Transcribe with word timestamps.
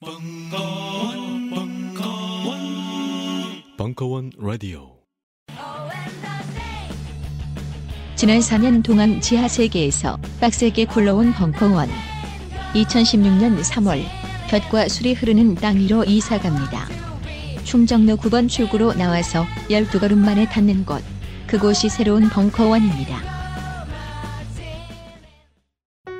벙커원, 0.00 1.50
벙커원, 1.50 2.58
벙커원 3.76 4.30
라디오. 4.38 4.92
지난 8.14 8.38
4년 8.38 8.84
동안 8.84 9.20
지하 9.20 9.48
세계에서 9.48 10.16
빡세게 10.40 10.84
굴러온 10.84 11.32
벙커원. 11.32 11.88
2016년 12.74 13.60
3월 13.60 14.04
볕과 14.48 14.86
술이 14.86 15.14
흐르는 15.14 15.56
땅 15.56 15.76
위로 15.76 16.04
이사 16.04 16.38
갑니다. 16.38 16.86
충정로 17.64 18.14
9번 18.18 18.48
출구로 18.48 18.92
나와서 18.92 19.46
12걸음 19.68 20.18
만에 20.18 20.48
닿는 20.48 20.86
곳. 20.86 21.02
그곳이 21.48 21.88
새로운 21.88 22.28
벙커원입니다. 22.28 23.27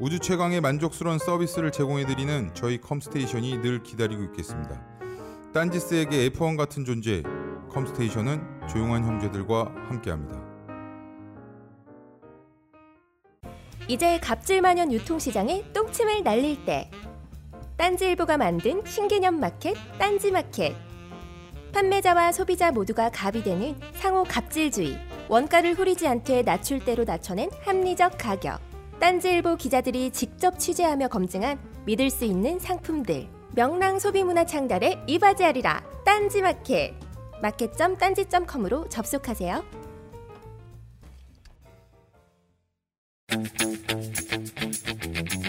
우주 0.00 0.18
최강의 0.18 0.60
만족스러운 0.60 1.18
서비스를 1.18 1.70
제공해드리는 1.70 2.54
저희 2.54 2.80
컴스테이션이 2.80 3.58
늘 3.58 3.82
기다리고 3.82 4.22
있겠습니다. 4.24 4.80
딴지스에게 5.52 6.30
F1 6.30 6.56
같은 6.56 6.84
존재, 6.84 7.22
컴스테이션은 7.70 8.68
조용한 8.68 9.04
형제들과 9.04 9.72
함께합니다. 9.88 10.40
이제 13.88 14.18
갑질만연 14.20 14.92
유통시장에 14.92 15.72
똥침을 15.72 16.22
날릴 16.22 16.64
때 16.64 16.90
딴지일보가 17.76 18.38
만든 18.38 18.82
신개념 18.86 19.38
마켓 19.40 19.74
딴지마켓 19.98 20.74
판매자와 21.72 22.32
소비자 22.32 22.70
모두가 22.70 23.10
갑이 23.10 23.42
되는 23.42 23.78
상호 23.94 24.24
갑질주의 24.24 24.98
원가를 25.28 25.74
후리지 25.74 26.06
않게 26.06 26.42
낮출대로 26.42 27.04
낮춰낸 27.04 27.50
합리적 27.64 28.18
가격 28.18 28.71
딴지일보 29.02 29.56
기자들이 29.56 30.12
직접 30.12 30.60
취재하며 30.60 31.08
검증한 31.08 31.58
믿을 31.86 32.08
수 32.08 32.24
있는 32.24 32.60
상품들. 32.60 33.26
명랑 33.56 33.98
소비문화 33.98 34.46
창달에 34.46 35.02
이바지하리라 35.08 35.82
딴지마켓. 36.04 36.94
마켓.딴지.com으로 37.42 38.88
접속하세요. 38.88 39.64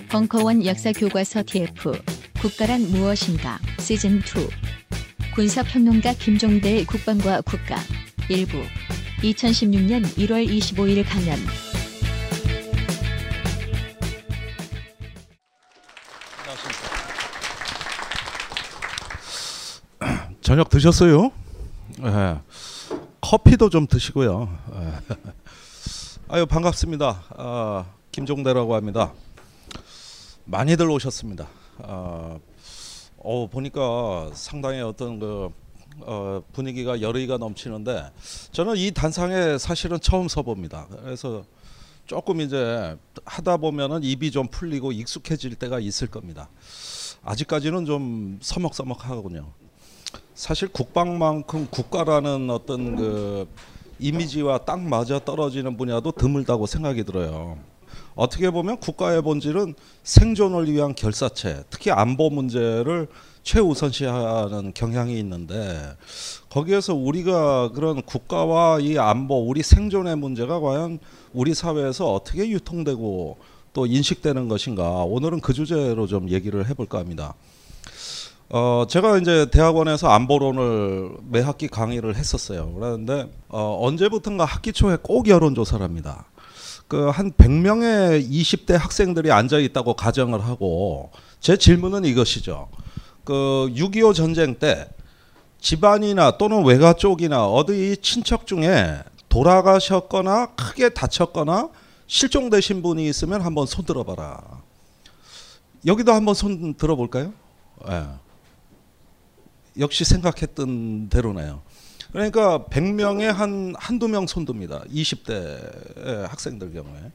벙커원 0.09 0.65
역사 0.65 0.91
교과서 0.91 1.43
TF 1.45 1.91
국가란 2.41 2.81
무엇인가? 2.89 3.59
시즌 3.77 4.17
2 4.17 4.21
군사 5.35 5.61
평론가 5.61 6.13
김종대의 6.13 6.85
국방과 6.85 7.41
국가. 7.41 7.75
일부. 8.29 8.57
2016년 9.21 10.01
1월 10.05 10.43
25일 10.47 11.05
강연 11.07 11.37
저녁 20.53 20.69
드셨어요? 20.69 21.31
예. 22.03 22.39
커피도 23.21 23.71
좀 23.71 23.87
드시고요. 23.87 24.55
예. 24.75 25.15
아유 26.27 26.45
반갑습니다. 26.45 27.23
아, 27.29 27.85
김종대라고 28.11 28.75
합니다. 28.75 29.13
많이들 30.45 30.91
오셨습니다. 30.91 31.47
아, 31.79 32.37
어, 33.17 33.47
보니까 33.51 34.29
상당히 34.35 34.81
어떤 34.81 35.17
그 35.17 35.49
어, 36.01 36.43
분위기가 36.53 37.01
열의가 37.01 37.39
넘치는데 37.39 38.11
저는 38.51 38.77
이 38.77 38.91
단상에 38.91 39.57
사실은 39.57 39.99
처음 39.99 40.27
서봅니다. 40.27 40.85
그래서 41.01 41.45
조금 42.05 42.41
이제 42.41 42.95
하다 43.25 43.57
보면은 43.57 44.03
입이 44.03 44.29
좀 44.29 44.47
풀리고 44.49 44.91
익숙해질 44.91 45.55
때가 45.55 45.79
있을 45.79 46.11
겁니다. 46.11 46.47
아직까지는 47.23 47.85
좀 47.85 48.37
서먹서먹하군요. 48.39 49.62
사실 50.35 50.67
국방만큼 50.67 51.67
국가라는 51.69 52.49
어떤 52.49 52.95
그 52.95 53.47
이미지와 53.99 54.59
딱 54.59 54.79
맞아 54.81 55.19
떨어지는 55.19 55.77
분야도 55.77 56.11
드물다고 56.11 56.65
생각이 56.65 57.03
들어요. 57.03 57.57
어떻게 58.15 58.49
보면 58.49 58.77
국가의 58.77 59.21
본질은 59.21 59.75
생존을 60.03 60.71
위한 60.71 60.95
결사체, 60.95 61.63
특히 61.69 61.91
안보 61.91 62.29
문제를 62.29 63.07
최우선시하는 63.43 64.73
경향이 64.73 65.17
있는데 65.19 65.95
거기에서 66.49 66.95
우리가 66.95 67.71
그런 67.71 68.01
국가와 68.01 68.79
이 68.79 68.97
안보, 68.97 69.47
우리 69.47 69.61
생존의 69.61 70.15
문제가 70.17 70.59
과연 70.59 70.99
우리 71.33 71.53
사회에서 71.53 72.11
어떻게 72.11 72.49
유통되고 72.49 73.37
또 73.73 73.85
인식되는 73.85 74.47
것인가 74.47 75.03
오늘은 75.03 75.41
그 75.41 75.53
주제로 75.53 76.07
좀 76.07 76.29
얘기를 76.29 76.67
해볼까 76.69 76.99
합니다. 76.99 77.33
어 78.49 78.85
제가 78.87 79.17
이제 79.17 79.49
대학원에서 79.49 80.09
안보론을 80.09 81.17
매 81.29 81.41
학기 81.41 81.67
강의를 81.67 82.15
했었어요. 82.15 82.71
그런데 82.73 83.27
어 83.49 83.79
언제부턴가 83.81 84.45
학기 84.45 84.73
초에 84.73 84.97
꼭 85.01 85.27
여론 85.27 85.55
조사를 85.55 85.83
합니다. 85.83 86.25
그 86.87 87.09
한 87.09 87.31
100명의 87.31 88.29
20대 88.29 88.73
학생들이 88.73 89.31
앉아 89.31 89.57
있다고 89.57 89.95
가정을 89.95 90.45
하고 90.45 91.11
제 91.39 91.57
질문은 91.57 92.05
이것이죠. 92.05 92.69
그 93.23 93.71
6.25 93.75 94.13
전쟁 94.13 94.55
때 94.59 94.89
집안이나 95.59 96.37
또는 96.37 96.63
외가 96.65 96.93
쪽이나 96.93 97.47
어디 97.47 97.97
친척 97.97 98.45
중에 98.45 99.01
돌아가셨거나 99.29 100.47
크게 100.55 100.89
다쳤거나 100.89 101.69
실종되신 102.05 102.83
분이 102.83 103.07
있으면 103.07 103.41
한번 103.41 103.65
손 103.65 103.85
들어봐라. 103.85 104.41
여기도 105.85 106.13
한번 106.13 106.35
손 106.35 106.75
들어볼까요? 106.75 107.33
예. 107.89 108.03
역시 109.79 110.03
생각했던 110.05 111.09
대로네요. 111.09 111.61
그러니까 112.11 112.65
100명에 112.69 113.23
한 113.23 113.73
한두 113.77 114.07
명 114.07 114.27
손듭니다. 114.27 114.83
20대 114.83 116.27
학생들 116.27 116.73
경우에. 116.73 117.11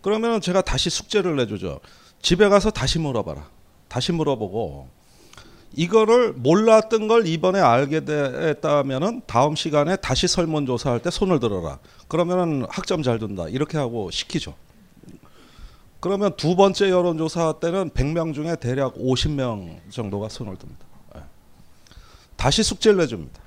그러면 0.00 0.40
제가 0.40 0.62
다시 0.62 0.90
숙제를 0.90 1.36
내주죠. 1.36 1.80
집에 2.20 2.48
가서 2.48 2.70
다시 2.70 2.98
물어봐라. 2.98 3.48
다시 3.88 4.12
물어보고 4.12 4.88
이거를 5.74 6.34
몰랐던 6.34 7.08
걸 7.08 7.26
이번에 7.26 7.58
알게 7.58 8.04
됐다면은 8.04 9.22
다음 9.26 9.56
시간에 9.56 9.96
다시 9.96 10.28
설문조사할 10.28 11.00
때 11.00 11.10
손을 11.10 11.40
들어라. 11.40 11.78
그러면은 12.08 12.64
학점 12.68 13.02
잘 13.02 13.18
든다. 13.18 13.48
이렇게 13.48 13.78
하고 13.78 14.10
시키죠. 14.10 14.54
그러면 15.98 16.36
두 16.36 16.56
번째 16.56 16.90
여론조사 16.90 17.54
때는 17.60 17.90
100명 17.90 18.34
중에 18.34 18.56
대략 18.56 18.94
50명 18.94 19.78
정도가 19.90 20.28
손을 20.28 20.56
듭니다. 20.56 20.84
다시 22.42 22.64
숙제를 22.64 22.96
내줍니다. 22.96 23.40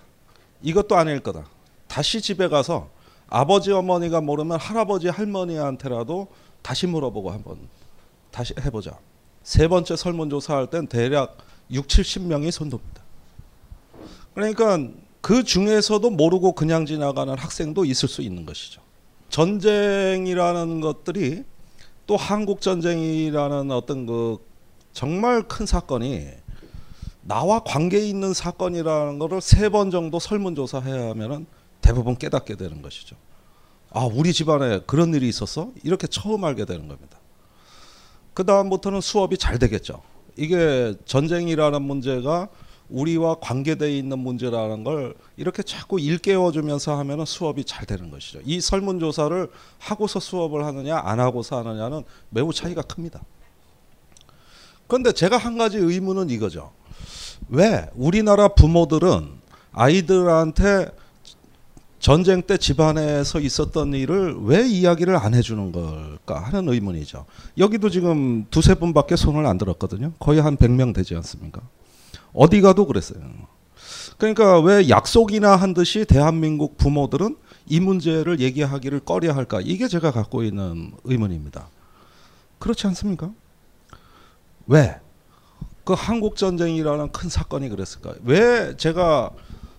이것도 0.63 0.95
아닐 0.95 1.19
거다. 1.19 1.45
다시 1.85 2.21
집에 2.21 2.47
가서 2.47 2.87
아버지 3.27 3.69
어머니가 3.73 4.21
모르면 4.21 4.57
할아버지 4.57 5.09
할머니한테라도 5.09 6.29
다시 6.61 6.87
물어보고 6.87 7.29
한번 7.29 7.57
다시 8.31 8.53
해보자. 8.57 8.97
세 9.43 9.67
번째 9.67 9.97
설문조사할 9.97 10.69
땐 10.69 10.87
대략 10.87 11.39
6, 11.71 11.87
70명이 11.87 12.51
손듭니다. 12.51 13.03
그러니까 14.33 14.79
그 15.19 15.43
중에서도 15.43 16.09
모르고 16.09 16.53
그냥 16.53 16.85
지나가는 16.85 17.37
학생도 17.37 17.83
있을 17.83 18.07
수 18.07 18.21
있는 18.21 18.45
것이죠. 18.45 18.81
전쟁이라는 19.27 20.79
것들이 20.79 21.43
또 22.07 22.15
한국 22.15 22.61
전쟁이라는 22.61 23.71
어떤 23.71 24.05
그 24.05 24.37
정말 24.93 25.45
큰 25.49 25.65
사건이 25.65 26.44
나와 27.27 27.59
관계 27.63 27.99
있는 28.07 28.33
사건이라는 28.33 29.17
것을 29.19 29.41
세 29.41 29.69
번 29.69 29.89
정도 29.91 30.19
설문조사해야 30.19 31.09
하면은 31.09 31.47
대부분 31.81 32.15
깨닫게 32.17 32.55
되는 32.55 32.81
것이죠. 32.81 33.15
아, 33.91 34.05
우리 34.05 34.31
집안에 34.33 34.81
그런 34.85 35.13
일이 35.13 35.27
있었어? 35.27 35.71
이렇게 35.83 36.05
처음 36.07 36.43
알게 36.43 36.65
되는 36.65 36.87
겁니다. 36.87 37.17
그 38.33 38.45
다음부터는 38.45 39.01
수업이 39.01 39.37
잘 39.37 39.57
되겠죠. 39.57 40.01
이게 40.37 40.93
전쟁이라는 41.05 41.81
문제가 41.81 42.49
우리와 42.89 43.35
관계되어 43.39 43.87
있는 43.87 44.19
문제라는 44.19 44.83
걸 44.83 45.15
이렇게 45.37 45.63
자꾸 45.63 45.99
일깨워주면서 45.99 46.95
하면 46.99 47.25
수업이 47.25 47.63
잘 47.63 47.85
되는 47.87 48.11
것이죠. 48.11 48.41
이 48.45 48.61
설문조사를 48.61 49.49
하고서 49.79 50.19
수업을 50.19 50.65
하느냐 50.65 50.99
안 51.03 51.19
하고서 51.19 51.57
하느냐는 51.57 52.03
매우 52.29 52.53
차이가 52.53 52.83
큽니다. 52.83 53.23
그런데 54.87 55.11
제가 55.13 55.37
한 55.37 55.57
가지 55.57 55.77
의문은 55.77 56.29
이거죠. 56.29 56.71
왜 57.49 57.89
우리나라 57.95 58.47
부모들은 58.47 59.29
아이들한테 59.71 60.89
전쟁 61.99 62.43
때 62.43 62.57
집안에서 62.57 63.39
있었던 63.39 63.93
일을 63.93 64.35
왜 64.43 64.67
이야기를 64.67 65.15
안 65.15 65.33
해주는 65.33 65.71
걸까 65.71 66.39
하는 66.39 66.71
의문이죠. 66.71 67.25
여기도 67.57 67.89
지금 67.89 68.45
두세 68.51 68.75
분밖에 68.75 69.15
손을 69.15 69.45
안 69.45 69.57
들었거든요. 69.57 70.11
거의 70.19 70.39
한 70.39 70.55
100명 70.55 70.93
되지 70.93 71.15
않습니까? 71.15 71.61
어디 72.33 72.61
가도 72.61 72.85
그랬어요. 72.85 73.21
그러니까 74.17 74.59
왜 74.59 74.87
약속이나 74.87 75.55
한 75.55 75.73
듯이 75.73 76.05
대한민국 76.05 76.77
부모들은 76.77 77.37
이 77.67 77.79
문제를 77.79 78.39
얘기하기를 78.39 78.99
꺼려 78.99 79.33
할까? 79.33 79.59
이게 79.63 79.87
제가 79.87 80.11
갖고 80.11 80.43
있는 80.43 80.91
의문입니다. 81.05 81.69
그렇지 82.59 82.87
않습니까? 82.87 83.31
왜? 84.67 84.99
그 85.85 85.93
한국 85.93 86.35
전쟁이라는 86.35 87.11
큰 87.11 87.29
사건이 87.29 87.69
그랬을까요? 87.69 88.15
왜 88.23 88.75
제가 88.75 89.29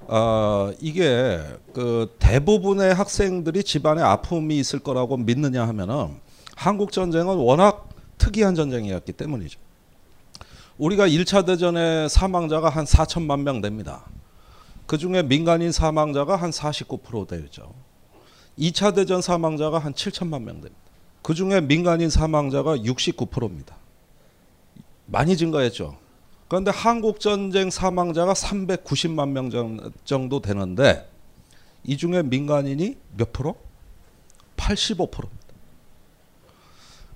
아 0.08 0.72
이게 0.80 1.42
그 1.74 2.14
대부분의 2.20 2.94
학생들이 2.94 3.64
집안에 3.64 4.00
아픔이 4.00 4.56
있을 4.56 4.78
거라고 4.78 5.16
믿느냐 5.16 5.66
하면은 5.66 6.16
한국 6.54 6.92
전쟁은 6.92 7.36
워낙 7.36 7.88
특이한 8.18 8.54
전쟁이었기 8.54 9.12
때문이죠. 9.12 9.58
우리가 10.78 11.08
1차 11.08 11.44
대전의 11.44 12.08
사망자가 12.08 12.68
한 12.68 12.84
4천만 12.84 13.40
명 13.40 13.60
됩니다. 13.60 14.04
그 14.86 14.98
중에 14.98 15.22
민간인 15.24 15.72
사망자가 15.72 16.36
한 16.36 16.50
49% 16.50 17.26
되죠. 17.26 17.74
2차 18.58 18.94
대전 18.94 19.20
사망자가 19.20 19.80
한 19.80 19.92
7천만 19.92 20.42
명 20.42 20.60
됩니다. 20.60 20.76
그 21.22 21.34
중에 21.34 21.60
민간인 21.60 22.10
사망자가 22.10 22.76
69%입니다. 22.76 23.76
많이 25.06 25.36
증가했죠. 25.36 25.96
그런데 26.48 26.70
한국 26.70 27.20
전쟁 27.20 27.70
사망자가 27.70 28.34
390만 28.34 29.30
명 29.30 29.50
정도 30.04 30.40
되는데 30.40 31.08
이 31.84 31.96
중에 31.96 32.22
민간인이 32.22 32.96
몇 33.16 33.32
프로? 33.32 33.56
85%입니다. 34.56 35.30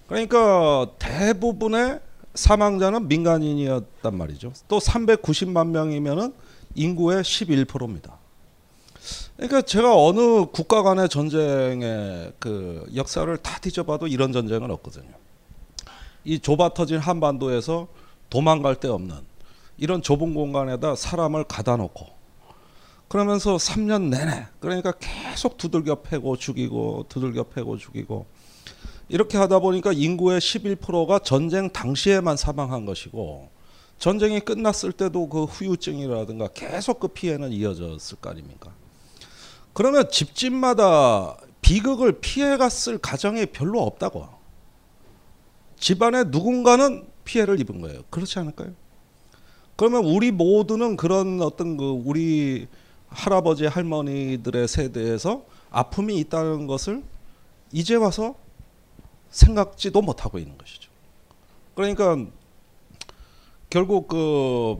그러니까 0.08 0.90
대부분의 0.98 2.00
사망자는 2.34 3.08
민간인이었단 3.08 4.16
말이죠. 4.16 4.52
또 4.68 4.78
390만 4.78 5.68
명이면은 5.68 6.32
인구의 6.74 7.22
11%입니다. 7.22 8.18
그러니까 9.36 9.62
제가 9.62 9.96
어느 9.96 10.46
국가 10.46 10.82
간의 10.82 11.08
전쟁의 11.08 12.32
그 12.38 12.88
역사를 12.94 13.36
다 13.38 13.58
뒤져봐도 13.60 14.06
이런 14.06 14.32
전쟁은 14.32 14.70
없거든요. 14.70 15.19
이 16.24 16.38
좁아 16.38 16.74
터진 16.74 16.98
한반도에서 16.98 17.88
도망갈 18.28 18.76
데 18.76 18.88
없는 18.88 19.16
이런 19.78 20.02
좁은 20.02 20.34
공간에다 20.34 20.94
사람을 20.94 21.44
가다 21.44 21.76
놓고 21.76 22.06
그러면서 23.08 23.56
3년 23.56 24.10
내내 24.10 24.46
그러니까 24.60 24.92
계속 24.92 25.56
두들겨 25.56 26.02
패고 26.02 26.36
죽이고 26.36 27.06
두들겨 27.08 27.44
패고 27.44 27.76
죽이고 27.76 28.26
이렇게 29.08 29.36
하다 29.38 29.58
보니까 29.58 29.92
인구의 29.92 30.40
11%가 30.40 31.18
전쟁 31.18 31.70
당시에만 31.70 32.36
사망한 32.36 32.86
것이고 32.86 33.50
전쟁이 33.98 34.40
끝났을 34.40 34.92
때도 34.92 35.28
그 35.28 35.44
후유증이라든가 35.44 36.48
계속 36.54 37.00
그 37.00 37.08
피해는 37.08 37.52
이어졌을 37.52 38.16
거 38.18 38.30
아닙니까? 38.30 38.72
그러면 39.74 40.10
집집마다 40.10 41.36
비극을 41.60 42.20
피해갔을 42.20 42.98
가정이 42.98 43.46
별로 43.46 43.82
없다고. 43.82 44.39
집안에 45.80 46.24
누군가는 46.24 47.06
피해를 47.24 47.58
입은 47.60 47.80
거예요. 47.80 48.02
그렇지 48.10 48.38
않을까요? 48.38 48.72
그러면 49.76 50.04
우리 50.04 50.30
모두는 50.30 50.96
그런 50.96 51.40
어떤 51.40 51.76
그 51.76 51.84
우리 51.84 52.68
할아버지 53.08 53.66
할머니들의 53.66 54.68
세대에서 54.68 55.42
아픔이 55.70 56.18
있다는 56.18 56.66
것을 56.66 57.02
이제 57.72 57.94
와서 57.94 58.34
생각지도 59.30 60.02
못하고 60.02 60.38
있는 60.38 60.56
것이죠. 60.58 60.90
그러니까 61.74 62.16
결국 63.70 64.08
그 64.08 64.78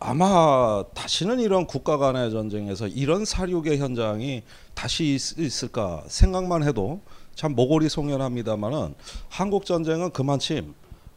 아마 0.00 0.84
다시는 0.94 1.38
이런 1.40 1.66
국가 1.66 1.96
간의 1.96 2.30
전쟁에서 2.30 2.88
이런 2.88 3.24
사륙의 3.24 3.78
현장이 3.78 4.42
다시 4.74 5.14
있, 5.14 5.62
을까 5.62 6.02
생각만 6.08 6.62
해도 6.64 7.00
참 7.34 7.54
모골이 7.54 7.88
송연합니다만은 7.88 8.94
한국 9.28 9.64
전쟁은 9.66 10.10
그만큼 10.10 10.74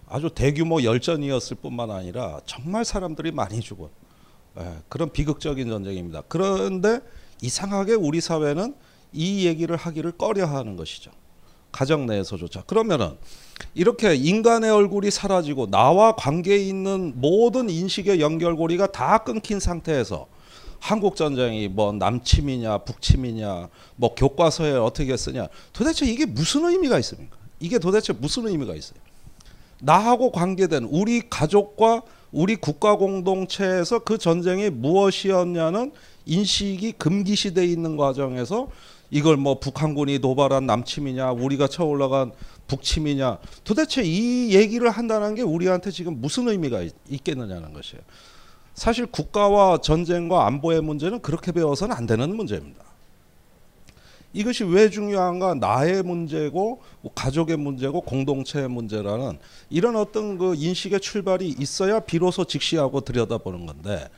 아주 0.08 0.30
대규모 0.30 0.84
열전이었을 0.84 1.58
뿐만 1.58 1.92
아니라 1.92 2.40
정말 2.46 2.86
사람들이 2.86 3.32
많이 3.32 3.60
죽은 3.60 3.88
예, 4.60 4.78
그런 4.90 5.12
비극적인 5.12 5.68
전쟁입니다. 5.68 6.24
그런데 6.28 7.00
이상하게 7.42 7.94
우리 7.94 8.22
사회는 8.22 8.76
이 9.14 9.46
얘기를 9.46 9.76
하기를 9.76 10.14
꺼려하는 10.14 10.76
것이죠. 10.76 11.12
가정 11.72 12.06
내에서조차. 12.06 12.64
그러면은 12.64 13.18
이렇게 13.76 14.16
인간의 14.16 14.72
얼굴이 14.72 15.12
사라지고 15.12 15.70
나와 15.70 16.16
관계 16.16 16.58
있는 16.58 17.14
모든 17.18 17.70
인식의 17.70 18.20
연결고리가 18.20 18.92
다 18.92 19.20
끊긴 19.20 19.60
상태에서 19.60 20.28
한국 20.80 21.16
전쟁이 21.16 21.68
뭐 21.68 21.92
남침이냐 21.92 22.80
북침이냐 22.80 23.70
뭐 23.96 24.16
교과서에 24.16 24.74
어떻게 24.74 25.16
쓰냐 25.18 25.48
도대체 25.74 26.06
이게 26.06 26.26
무슨 26.26 26.66
의미가 26.66 27.00
있습니까? 27.00 27.38
이게 27.60 27.80
도대체 27.80 28.14
무슨 28.14 28.48
의미가 28.48 28.76
있어요? 28.76 29.00
나하고 29.82 30.32
관계된 30.32 30.86
우리 30.86 31.22
가족과 31.30 32.04
우리 32.32 32.56
국가 32.56 32.96
공동체에서 32.98 34.00
그 34.00 34.18
전쟁이 34.18 34.70
무엇이었냐는 34.70 35.92
인식이 36.26 36.94
금기시돼 36.94 37.66
있는 37.66 37.96
과정에서 37.96 38.68
이걸 39.10 39.38
뭐 39.38 39.60
북한군이 39.60 40.20
도발한 40.20 40.66
남침이냐 40.66 41.32
우리가 41.32 41.68
쳐 41.68 41.86
올라간 41.86 42.34
북침이냐 42.68 43.40
도대체 43.64 44.04
이 44.04 44.54
얘기를 44.54 44.90
한다는 44.90 45.36
게 45.36 45.42
우리한테 45.42 45.92
지금 45.92 46.20
무슨 46.20 46.50
의미가 46.50 46.82
있, 46.82 47.24
겠느냐는 47.24 47.72
것이에요. 47.74 48.04
사실 48.78 49.08
국가와 49.08 49.80
전쟁과 49.82 50.46
안보의 50.46 50.82
문제는 50.82 51.24
그렇게 51.24 51.52
배워서는 51.52 51.96
안 51.96 52.06
되는 52.06 52.36
문제입니다. 52.36 52.84
이것이 54.34 54.66
왜 54.66 54.92
중요한가? 54.92 55.56
나의 55.56 56.04
문제고 56.04 56.80
가족의 57.16 57.58
문제고 57.58 58.02
공동체의 58.02 58.70
문제라는 58.70 59.40
이런 59.72 59.96
어떤 59.96 60.38
그 60.38 60.54
인식의 60.54 61.00
출발이 61.00 61.56
있어야 61.58 62.00
비로소 62.02 62.46
직시하고 62.46 63.02
들여다보는 63.02 63.66
건데 63.66 64.10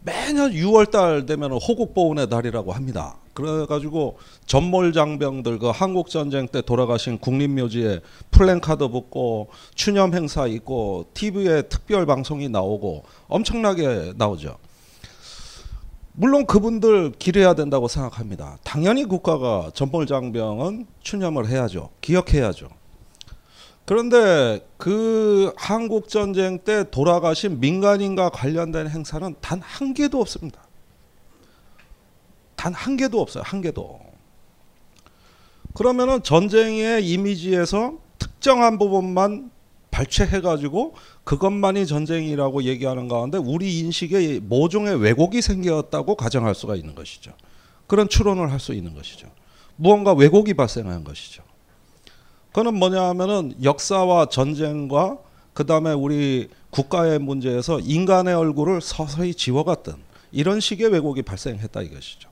매년 0.00 0.52
6월달 0.52 1.26
되면 1.26 1.52
호국보훈의 1.52 2.28
달이라고 2.28 2.72
합니다. 2.72 3.16
그래가지고 3.34 4.18
전몰장병들 4.46 5.58
그 5.58 5.68
한국 5.68 6.08
전쟁 6.08 6.48
때 6.48 6.62
돌아가신 6.62 7.18
국립묘지에 7.18 8.00
플랜카드 8.30 8.88
붙고 8.88 9.48
추념 9.74 10.14
행사 10.14 10.46
있고 10.46 11.06
TV에 11.12 11.62
특별 11.62 12.06
방송이 12.06 12.48
나오고 12.48 13.04
엄청나게 13.28 14.14
나오죠. 14.16 14.56
물론 16.12 16.46
그분들 16.46 17.12
기려야 17.18 17.52
된다고 17.52 17.88
생각합니다. 17.88 18.56
당연히 18.64 19.04
국가가 19.04 19.70
전몰장병은 19.74 20.86
추념을 21.02 21.46
해야죠. 21.46 21.90
기억해야죠. 22.00 22.68
그런데 23.86 24.66
그 24.76 25.52
한국 25.56 26.08
전쟁 26.08 26.58
때 26.58 26.84
돌아가신 26.90 27.60
민간인과 27.60 28.30
관련된 28.30 28.88
행사는 28.88 29.34
단 29.40 29.60
한 29.62 29.94
개도 29.94 30.20
없습니다. 30.20 30.60
단 32.56 32.72
한 32.74 32.96
개도 32.96 33.20
없어요. 33.20 33.42
한 33.46 33.62
개도. 33.62 34.00
그러면은 35.72 36.22
전쟁의 36.22 37.08
이미지에서 37.08 37.98
특정한 38.18 38.78
부분만 38.78 39.50
발췌해 39.92 40.40
가지고 40.40 40.94
그것만이 41.24 41.86
전쟁이라고 41.86 42.64
얘기하는 42.64 43.08
가운데 43.08 43.38
우리 43.38 43.78
인식에 43.78 44.40
모종의 44.40 44.96
왜곡이 45.00 45.40
생겼다고 45.42 46.16
가정할 46.16 46.54
수가 46.54 46.74
있는 46.76 46.94
것이죠. 46.94 47.32
그런 47.86 48.08
추론을 48.08 48.50
할 48.50 48.58
수 48.58 48.72
있는 48.74 48.94
것이죠. 48.94 49.28
무언가 49.76 50.12
왜곡이 50.12 50.54
발생한 50.54 51.04
것이죠. 51.04 51.42
그거는 52.56 52.78
뭐냐 52.78 53.02
하면은 53.08 53.52
역사와 53.62 54.30
전쟁과 54.30 55.18
그다음에 55.52 55.92
우리 55.92 56.48
국가의 56.70 57.18
문제에서 57.18 57.80
인간의 57.80 58.34
얼굴을 58.34 58.80
서서히 58.80 59.34
지워갔던 59.34 59.96
이런 60.32 60.60
식의 60.60 60.88
왜곡이 60.88 61.20
발생했다 61.20 61.82
이것이죠. 61.82 62.30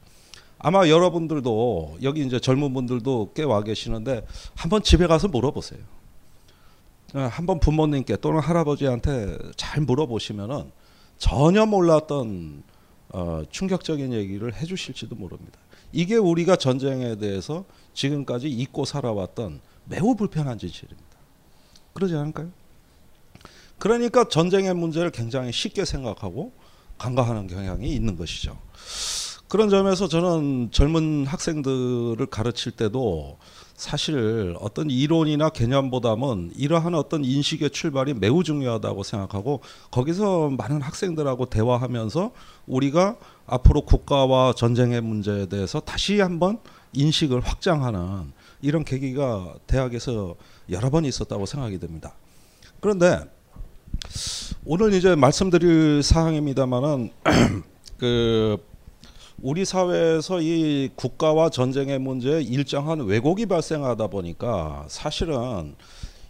아마 0.58 0.88
여러분들도 0.88 1.98
여기 2.02 2.24
이제 2.24 2.40
젊은 2.40 2.72
분들도 2.72 3.32
꽤 3.34 3.44
와 3.44 3.62
계시는데 3.62 4.24
한번 4.54 4.82
집에 4.82 5.06
가서 5.06 5.28
물어보세요. 5.28 5.80
어, 7.14 7.18
한번 7.30 7.60
부모님께 7.60 8.16
또는 8.16 8.40
할아버지한테 8.40 9.36
잘 9.56 9.82
물어보시면은 9.82 10.72
전혀 11.18 11.66
몰랐던 11.66 12.62
어, 13.10 13.42
충격적인 13.50 14.14
얘기를 14.14 14.54
해주실지도 14.54 15.16
모릅니다. 15.16 15.58
이게 15.92 16.16
우리가 16.16 16.56
전쟁에 16.56 17.16
대해서 17.16 17.66
지금까지 17.92 18.48
잊고 18.48 18.86
살아왔던 18.86 19.60
매우 19.86 20.14
불편한 20.14 20.58
진실입니다. 20.58 21.02
그러지 21.92 22.14
않을까요? 22.14 22.50
그러니까 23.78 24.28
전쟁의 24.28 24.74
문제를 24.74 25.10
굉장히 25.10 25.52
쉽게 25.52 25.84
생각하고 25.84 26.52
간과하는 26.98 27.48
경향이 27.48 27.92
있는 27.94 28.16
것이죠. 28.16 28.56
그런 29.48 29.68
점에서 29.68 30.08
저는 30.08 30.70
젊은 30.72 31.26
학생들을 31.26 32.26
가르칠 32.26 32.72
때도 32.72 33.38
사실 33.76 34.56
어떤 34.60 34.88
이론이나 34.88 35.50
개념보다는 35.50 36.52
이러한 36.56 36.94
어떤 36.94 37.24
인식의 37.24 37.70
출발이 37.70 38.14
매우 38.14 38.42
중요하다고 38.42 39.02
생각하고 39.02 39.60
거기서 39.90 40.50
많은 40.50 40.80
학생들하고 40.80 41.46
대화하면서 41.46 42.30
우리가 42.66 43.16
앞으로 43.46 43.82
국가와 43.82 44.54
전쟁의 44.54 45.00
문제에 45.02 45.46
대해서 45.46 45.80
다시 45.80 46.20
한번 46.20 46.58
인식을 46.92 47.40
확장하는 47.40 48.32
이런 48.64 48.82
계기가 48.82 49.54
대학에서 49.66 50.36
여러 50.70 50.88
번 50.88 51.04
있었다고 51.04 51.44
생각이 51.44 51.78
됩니다. 51.78 52.14
그런데 52.80 53.20
오늘 54.64 54.94
이제 54.94 55.14
말씀드릴 55.14 56.02
사항입니다만은 56.02 57.10
그 57.98 58.56
우리 59.42 59.66
사회에서 59.66 60.40
이 60.40 60.88
국가와 60.96 61.50
전쟁의 61.50 61.98
문제에 61.98 62.40
일정한 62.40 63.00
왜곡이 63.00 63.44
발생하다 63.44 64.06
보니까 64.06 64.86
사실은 64.88 65.74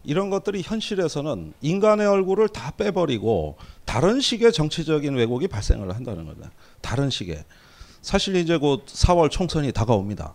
이런 0.02 0.28
것들이 0.28 0.62
현실에서는 0.64 1.54
인간의 1.62 2.04
얼굴을 2.04 2.48
다 2.48 2.72
빼버리고 2.72 3.58
다른 3.84 4.20
식의 4.20 4.52
정치적인 4.52 5.14
왜곡이 5.14 5.46
발생을 5.46 5.94
한다는 5.94 6.26
거다. 6.26 6.50
다른 6.80 7.10
식의. 7.10 7.44
사실 8.02 8.34
이제 8.34 8.56
곧 8.56 8.86
4월 8.86 9.30
총선이 9.30 9.70
다가옵니다. 9.70 10.34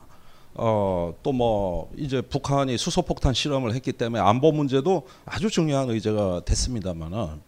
어, 0.59 1.13
또 1.23 1.31
뭐 1.31 1.89
이제 1.95 2.21
북한이 2.21 2.77
수소폭탄 2.77 3.33
실험을 3.33 3.73
했기 3.73 3.93
때문에 3.93 4.21
안보 4.21 4.51
문제도 4.51 5.03
아주 5.25 5.49
중요한 5.49 5.89
의제가 5.89 6.41
됐습니다만은 6.43 7.41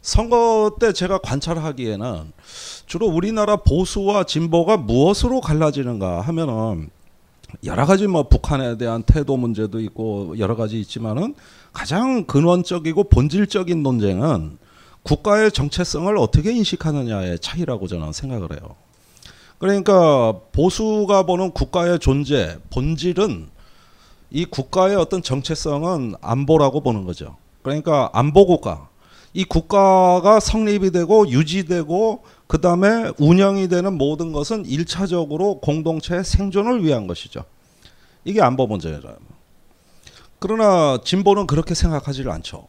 선거 0.00 0.76
때 0.80 0.92
제가 0.92 1.18
관찰하기에는 1.18 2.32
주로 2.86 3.06
우리나라 3.06 3.56
보수와 3.56 4.24
진보가 4.24 4.78
무엇으로 4.78 5.42
갈라지는가 5.42 6.22
하면은 6.22 6.90
여러 7.64 7.84
가지 7.84 8.06
뭐 8.06 8.28
북한에 8.28 8.78
대한 8.78 9.02
태도 9.02 9.36
문제도 9.36 9.78
있고 9.80 10.38
여러 10.38 10.56
가지 10.56 10.80
있지만은 10.80 11.34
가장 11.72 12.24
근원적이고 12.24 13.04
본질적인 13.04 13.82
논쟁은 13.82 14.58
국가의 15.02 15.52
정체성을 15.52 16.16
어떻게 16.16 16.52
인식하느냐의 16.52 17.40
차이라고 17.40 17.86
저는 17.88 18.12
생각을 18.12 18.52
해요. 18.52 18.76
그러니까 19.58 20.40
보수가 20.52 21.24
보는 21.24 21.50
국가의 21.50 21.98
존재 21.98 22.58
본질은 22.70 23.48
이 24.30 24.44
국가의 24.44 24.96
어떤 24.96 25.22
정체성은 25.22 26.14
안보라고 26.20 26.80
보는 26.80 27.04
거죠. 27.04 27.36
그러니까 27.62 28.10
안보 28.12 28.46
국가 28.46 28.88
이 29.34 29.44
국가가 29.44 30.40
성립이 30.40 30.90
되고 30.90 31.28
유지되고 31.28 32.22
그 32.46 32.60
다음에 32.60 33.10
운영이 33.18 33.68
되는 33.68 33.98
모든 33.98 34.32
것은 34.32 34.64
일차적으로 34.64 35.60
공동체의 35.60 36.24
생존을 36.24 36.84
위한 36.84 37.06
것이죠. 37.06 37.44
이게 38.24 38.40
안보 38.40 38.66
문제예요. 38.66 39.00
그러나 40.38 40.98
진보는 41.04 41.46
그렇게 41.46 41.74
생각하지를 41.74 42.30
않죠. 42.30 42.68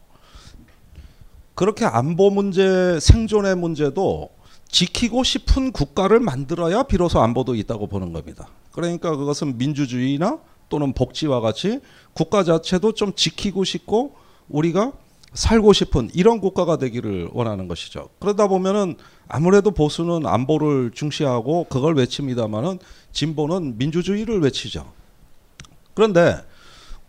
그렇게 1.54 1.84
안보 1.84 2.30
문제, 2.30 2.98
생존의 3.00 3.56
문제도 3.56 4.30
지키고 4.70 5.24
싶은 5.24 5.72
국가를 5.72 6.20
만들어야 6.20 6.84
비로소 6.84 7.20
안보도 7.20 7.54
있다고 7.54 7.86
보는 7.86 8.12
겁니다. 8.12 8.48
그러니까 8.72 9.16
그것은 9.16 9.58
민주주의나 9.58 10.38
또는 10.68 10.92
복지와 10.92 11.40
같이 11.40 11.80
국가 12.12 12.44
자체도 12.44 12.92
좀 12.92 13.12
지키고 13.14 13.64
싶고 13.64 14.14
우리가 14.48 14.92
살고 15.32 15.72
싶은 15.72 16.10
이런 16.14 16.40
국가가 16.40 16.76
되기를 16.76 17.30
원하는 17.32 17.68
것이죠. 17.68 18.08
그러다 18.18 18.48
보면은 18.48 18.96
아무래도 19.28 19.70
보수는 19.70 20.26
안보를 20.26 20.90
중시하고 20.92 21.66
그걸 21.68 21.96
외칩니다만은 21.96 22.78
진보는 23.12 23.78
민주주의를 23.78 24.40
외치죠. 24.40 24.92
그런데 25.94 26.36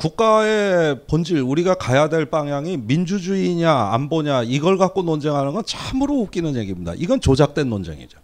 국가의 0.01 1.01
본질 1.05 1.41
우리가 1.41 1.75
가야 1.75 2.09
될 2.09 2.25
방향이 2.25 2.77
민주주의냐 2.77 3.71
안보냐 3.71 4.43
이걸 4.43 4.79
갖고 4.79 5.03
논쟁하는 5.03 5.53
건 5.53 5.63
참으로 5.63 6.15
웃기는 6.15 6.55
얘기입니다. 6.55 6.93
이건 6.97 7.21
조작된 7.21 7.69
논쟁이죠. 7.69 8.17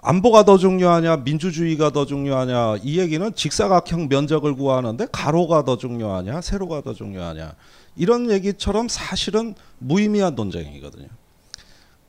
안보가 0.00 0.44
더 0.44 0.56
중요하냐 0.56 1.16
민주주의가 1.24 1.90
더 1.90 2.06
중요하냐 2.06 2.76
이 2.84 3.00
얘기는 3.00 3.34
직사각형 3.34 4.06
면적을 4.08 4.54
구하는데 4.54 5.08
가로가 5.10 5.64
더 5.64 5.76
중요하냐 5.76 6.40
세로가 6.40 6.82
더 6.82 6.94
중요하냐 6.94 7.54
이런 7.96 8.30
얘기처럼 8.30 8.86
사실은 8.88 9.56
무의미한 9.78 10.36
논쟁이거든요. 10.36 11.08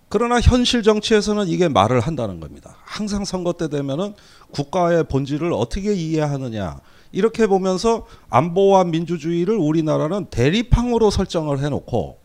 그러나 0.08 0.40
현실 0.40 0.84
정치에서는 0.84 1.48
이게 1.48 1.68
말을 1.68 2.00
한다는 2.00 2.40
겁니다. 2.40 2.76
항상 2.84 3.26
선거 3.26 3.54
때 3.54 3.70
되면은 3.70 4.14
국가의 4.52 5.06
본질을 5.06 5.52
어떻게 5.52 5.96
이해하느냐 5.96 6.80
이렇게 7.16 7.48
보면서 7.48 8.06
안보와 8.30 8.84
민주주의를 8.84 9.56
우리나라는 9.56 10.26
대립항으로 10.26 11.10
설정을 11.10 11.60
해놓고 11.60 12.20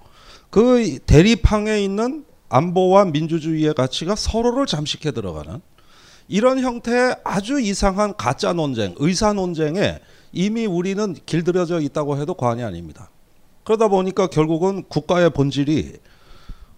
그 0.50 0.98
대립항에 1.06 1.80
있는 1.80 2.24
안보와 2.48 3.04
민주주의의 3.04 3.72
가치가 3.74 4.16
서로를 4.16 4.66
잠식해 4.66 5.12
들어가는 5.12 5.60
이런 6.26 6.58
형태의 6.58 7.16
아주 7.22 7.60
이상한 7.60 8.16
가짜 8.16 8.52
논쟁, 8.52 8.96
의사 8.98 9.32
논쟁에 9.32 10.00
이미 10.32 10.66
우리는 10.66 11.14
길들여져 11.24 11.80
있다고 11.80 12.18
해도 12.18 12.34
과언이 12.34 12.64
아닙니다. 12.64 13.10
그러다 13.62 13.86
보니까 13.86 14.26
결국은 14.26 14.82
국가의 14.88 15.30
본질이 15.30 15.98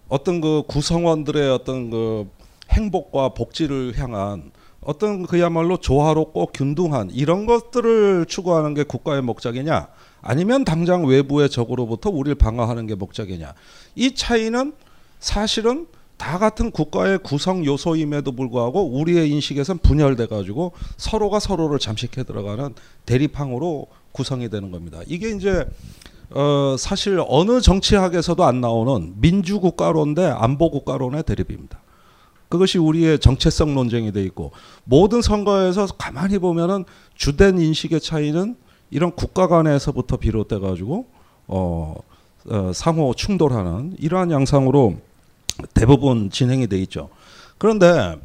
어떤 0.09 0.43
그 0.43 0.65
구성원들의 0.67 1.51
어떤 1.51 1.89
그 1.89 2.29
행복과 2.71 3.31
복지를 3.31 3.97
향한 3.97 4.53
어떤 4.85 5.27
그야말로 5.27 5.77
조화롭고 5.77 6.47
균등한 6.47 7.11
이런 7.11 7.47
것들을 7.47 8.27
추구하는 8.27 8.75
게 8.75 8.83
국가의 8.83 9.23
목적이냐 9.23 9.89
아니면 10.21 10.65
당장 10.65 11.07
외부의 11.07 11.49
적으로부터 11.51 12.11
우리를 12.11 12.35
방어하는 12.35 12.87
게 12.87 12.95
목적이냐 12.95 13.55
이 13.95 14.15
차이는 14.15 14.73
사실은 15.21 15.87
다 16.17 16.39
같은 16.39 16.71
국가의 16.71 17.19
구성 17.19 17.65
요소임에도 17.65 18.33
불구하고 18.33 18.91
우리의 18.91 19.31
인식에선 19.31 19.79
분열돼 19.79 20.27
가지고 20.27 20.73
서로가 20.97 21.41
서로를 21.41 21.81
잠식해 21.81 22.23
들어가는 22.23 22.75
대립항으로 23.07 23.89
구성이 24.13 24.49
되는 24.49 24.71
겁니다. 24.71 25.01
이게 25.09 25.31
이제 25.31 25.67
어 26.31 26.77
사실 26.79 27.21
어느 27.27 27.61
정치학에서도 27.61 28.45
안 28.45 28.61
나오는 28.61 29.15
민주국가론 29.17 30.15
대 30.15 30.25
안보국가론의 30.25 31.25
대립입니다. 31.25 31.82
그것이 32.53 32.77
우리의 32.77 33.19
정체성 33.19 33.75
논쟁이 33.75 34.13
돼 34.13 34.23
있고 34.25 34.53
모든 34.85 35.23
선거에서 35.23 35.87
가만히 35.87 36.37
보면은 36.37 36.85
주된 37.15 37.59
인식의 37.59 38.03
차이는 38.03 38.57
이런 38.91 39.13
국가 39.13 39.47
간에서부터 39.47 40.19
비롯돼 40.19 40.59
가지고 40.59 41.07
어, 41.47 41.95
어, 42.51 42.71
상호 42.75 43.15
충돌하는 43.15 43.97
이러한 43.99 44.31
양상으로 44.31 44.99
대부분 45.73 46.29
진행이 46.29 46.67
돼 46.67 46.79
있죠. 46.83 47.09
그런데 47.57 48.19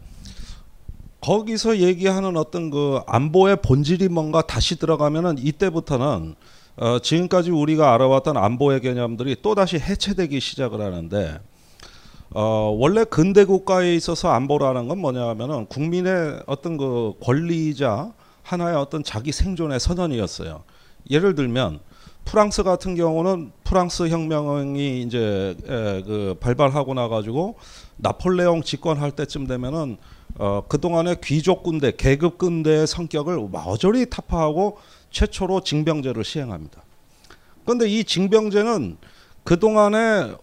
거기서 1.21 1.77
얘기하는 1.77 2.35
어떤 2.35 2.69
그 2.69 2.99
안보의 3.07 3.61
본질이 3.61 4.09
뭔가 4.09 4.41
다시 4.41 4.77
들어가면은 4.77 5.37
이때부터는 5.37 6.35
어, 6.75 6.99
지금까지 6.99 7.51
우리가 7.51 7.93
알아왔던 7.93 8.35
안보의 8.35 8.81
개념들이 8.81 9.37
또 9.41 9.55
다시 9.55 9.77
해체되기 9.77 10.41
시작을 10.41 10.81
하는데 10.81 11.39
어, 12.31 12.75
원래 12.77 13.03
근대 13.03 13.45
국가에 13.45 13.95
있어서 13.95 14.29
안보라는 14.29 14.87
건 14.87 14.99
뭐냐면은 14.99 15.65
국민의 15.67 16.41
어떤 16.45 16.77
그 16.77 17.13
권리이자 17.21 18.11
하나의 18.43 18.75
어떤 18.75 19.03
자기 19.03 19.31
생존의 19.31 19.79
선언이었어요. 19.79 20.63
예를 21.09 21.35
들면 21.35 21.79
프랑스 22.25 22.63
같은 22.63 22.95
경우는 22.95 23.51
프랑스 23.63 24.09
혁명이 24.09 25.01
이제 25.01 25.55
에, 25.65 26.03
그 26.03 26.35
발발하고 26.39 26.93
나가지고 26.93 27.55
나폴레옹 27.95 28.63
집권할 28.63 29.11
때쯤 29.11 29.47
되면은 29.47 29.97
어, 30.39 30.63
그동안의 30.67 31.21
귀족 31.23 31.63
군대, 31.63 31.91
계급 31.95 32.37
군대의 32.37 32.85
성격을 32.85 33.37
모조리 33.37 34.09
타파하고 34.09 34.77
최초로 35.09 35.61
징병제를 35.61 36.23
시행합니다. 36.23 36.83
그런데 37.63 37.87
이 37.87 38.03
징병제는 38.03 38.97
그동안의 39.43 40.35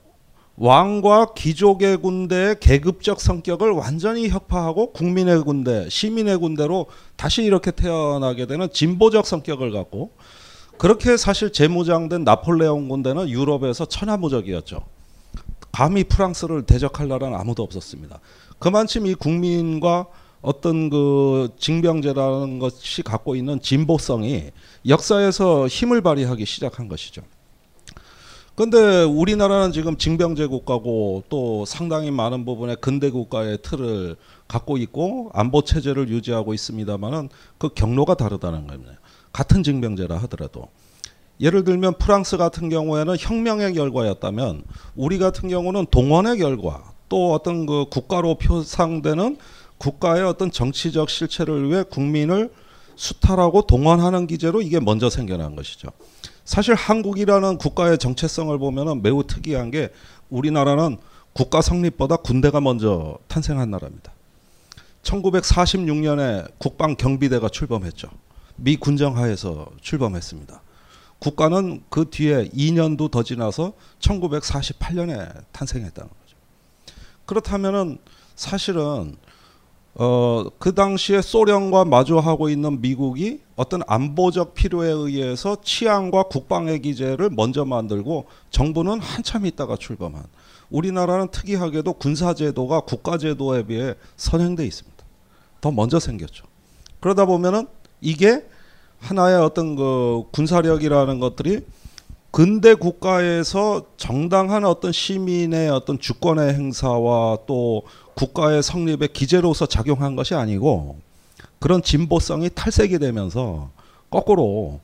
왕과 0.56 1.34
귀족의 1.34 1.96
군대의 1.96 2.60
계급적 2.60 3.20
성격을 3.20 3.72
완전히 3.72 4.28
혁파하고 4.28 4.92
국민의 4.92 5.42
군대, 5.42 5.88
시민의 5.88 6.38
군대로 6.38 6.86
다시 7.16 7.42
이렇게 7.42 7.72
태어나게 7.72 8.46
되는 8.46 8.70
진보적 8.70 9.26
성격을 9.26 9.72
갖고 9.72 10.12
그렇게 10.78 11.16
사실 11.16 11.52
재무장된 11.52 12.24
나폴레옹 12.24 12.88
군대는 12.88 13.28
유럽에서 13.28 13.84
천하무적이었죠. 13.84 14.84
감히 15.72 16.04
프랑스를 16.04 16.62
대적할 16.62 17.08
나라는 17.08 17.36
아무도 17.36 17.64
없었습니다. 17.64 18.20
그만큼 18.60 19.06
이 19.06 19.14
국민과 19.14 20.06
어떤 20.40 20.88
그 20.88 21.48
징병제라는 21.58 22.60
것이 22.60 23.02
갖고 23.02 23.34
있는 23.34 23.60
진보성이 23.60 24.50
역사에서 24.86 25.66
힘을 25.66 26.00
발휘하기 26.02 26.44
시작한 26.46 26.86
것이죠. 26.86 27.22
근데 28.56 29.02
우리나라는 29.02 29.72
지금 29.72 29.96
징병제 29.96 30.46
국가고 30.46 31.24
또 31.28 31.64
상당히 31.64 32.12
많은 32.12 32.44
부분에 32.44 32.76
근대 32.76 33.10
국가의 33.10 33.58
틀을 33.62 34.14
갖고 34.46 34.76
있고 34.76 35.30
안보 35.34 35.62
체제를 35.62 36.08
유지하고 36.08 36.54
있습니다만은 36.54 37.30
그 37.58 37.70
경로가 37.70 38.14
다르다는 38.14 38.68
겁니다. 38.68 38.92
같은 39.32 39.64
징병제라 39.64 40.16
하더라도 40.18 40.68
예를 41.40 41.64
들면 41.64 41.98
프랑스 41.98 42.36
같은 42.36 42.68
경우에는 42.68 43.16
혁명의 43.18 43.74
결과였다면 43.74 44.62
우리 44.94 45.18
같은 45.18 45.48
경우는 45.48 45.86
동원의 45.90 46.38
결과 46.38 46.92
또 47.08 47.32
어떤 47.32 47.66
그 47.66 47.86
국가로 47.90 48.36
표상되는 48.36 49.36
국가의 49.78 50.22
어떤 50.22 50.52
정치적 50.52 51.10
실체를 51.10 51.68
위해 51.68 51.82
국민을 51.82 52.52
수탈하고 52.94 53.62
동원하는 53.62 54.28
기제로 54.28 54.62
이게 54.62 54.78
먼저 54.78 55.10
생겨난 55.10 55.56
것이죠. 55.56 55.88
사실 56.44 56.74
한국이라는 56.74 57.58
국가의 57.58 57.98
정체성을 57.98 58.56
보면은 58.58 59.02
매우 59.02 59.24
특이한 59.26 59.70
게 59.70 59.90
우리나라는 60.28 60.98
국가 61.32 61.60
성립보다 61.60 62.16
군대가 62.16 62.60
먼저 62.60 63.18
탄생한 63.28 63.70
나라입니다. 63.70 64.12
1946년에 65.02 66.50
국방 66.58 66.96
경비대가 66.96 67.48
출범했죠. 67.48 68.08
미 68.56 68.76
군정 68.76 69.16
하에서 69.16 69.66
출범했습니다. 69.80 70.62
국가는 71.18 71.82
그 71.88 72.10
뒤에 72.10 72.48
2년도 72.50 73.10
더 73.10 73.22
지나서 73.22 73.72
1948년에 74.00 75.44
탄생했다는 75.52 76.08
거죠. 76.08 76.36
그렇다면은 77.26 77.98
사실은 78.36 79.16
어, 79.96 80.44
그 80.58 80.74
당시에 80.74 81.22
소련과 81.22 81.84
마주하고 81.84 82.48
있는 82.48 82.80
미국이 82.80 83.40
어떤 83.54 83.82
안보적 83.86 84.54
필요에 84.54 84.90
의해서 84.90 85.56
치안과 85.62 86.24
국방의 86.24 86.82
기제를 86.82 87.30
먼저 87.30 87.64
만들고 87.64 88.26
정부는 88.50 89.00
한참 89.00 89.46
있다가 89.46 89.76
출범한 89.76 90.24
우리나라는 90.70 91.28
특이하게도 91.28 91.92
군사제도가 91.94 92.80
국가제도에 92.80 93.66
비해 93.66 93.94
선행돼 94.16 94.66
있습니다. 94.66 95.04
더 95.60 95.70
먼저 95.70 96.00
생겼죠. 96.00 96.44
그러다 96.98 97.26
보면은 97.26 97.68
이게 98.00 98.44
하나의 98.98 99.36
어떤 99.36 99.76
그 99.76 100.24
군사력이라는 100.32 101.20
것들이 101.20 101.64
근대 102.32 102.74
국가에서 102.74 103.84
정당한 103.96 104.64
어떤 104.64 104.90
시민의 104.90 105.68
어떤 105.70 106.00
주권의 106.00 106.54
행사와 106.54 107.38
또 107.46 107.82
국가의 108.14 108.62
성립의 108.62 109.12
기제로서 109.12 109.66
작용한 109.66 110.16
것이 110.16 110.34
아니고 110.34 110.98
그런 111.58 111.82
진보성이 111.82 112.50
탈색이 112.54 112.98
되면서 112.98 113.70
거꾸로 114.10 114.80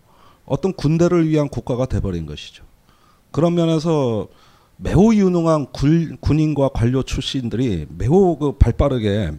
어떤 0.47 0.73
군대를 0.73 1.29
위한 1.29 1.49
국가가 1.49 1.87
돼버린 1.87 2.27
것이죠. 2.27 2.65
그런 3.31 3.55
면에서 3.55 4.27
매우 4.77 5.15
유능한 5.15 5.67
군, 5.73 6.17
군인과 6.21 6.71
관료 6.71 7.03
출신들이 7.03 7.87
매우 7.91 8.37
그 8.37 8.53
발빠르게 8.53 9.33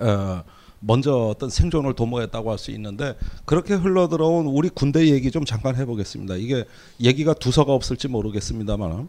어, 0.00 0.42
먼저 0.80 1.14
어떤 1.14 1.48
생존을 1.48 1.94
도모했다고 1.94 2.50
할 2.50 2.58
수 2.58 2.70
있는데 2.72 3.16
그렇게 3.44 3.74
흘러 3.74 4.08
들어온 4.08 4.46
우리 4.46 4.68
군대 4.68 5.08
얘기 5.08 5.30
좀 5.30 5.44
잠깐 5.44 5.76
해보겠습니다. 5.76 6.36
이게 6.36 6.64
얘기가 7.00 7.34
두서가 7.34 7.72
없을지 7.72 8.08
모르겠습니다만 8.08 9.08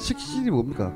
식신이 0.00 0.50
뭡니까? 0.50 0.92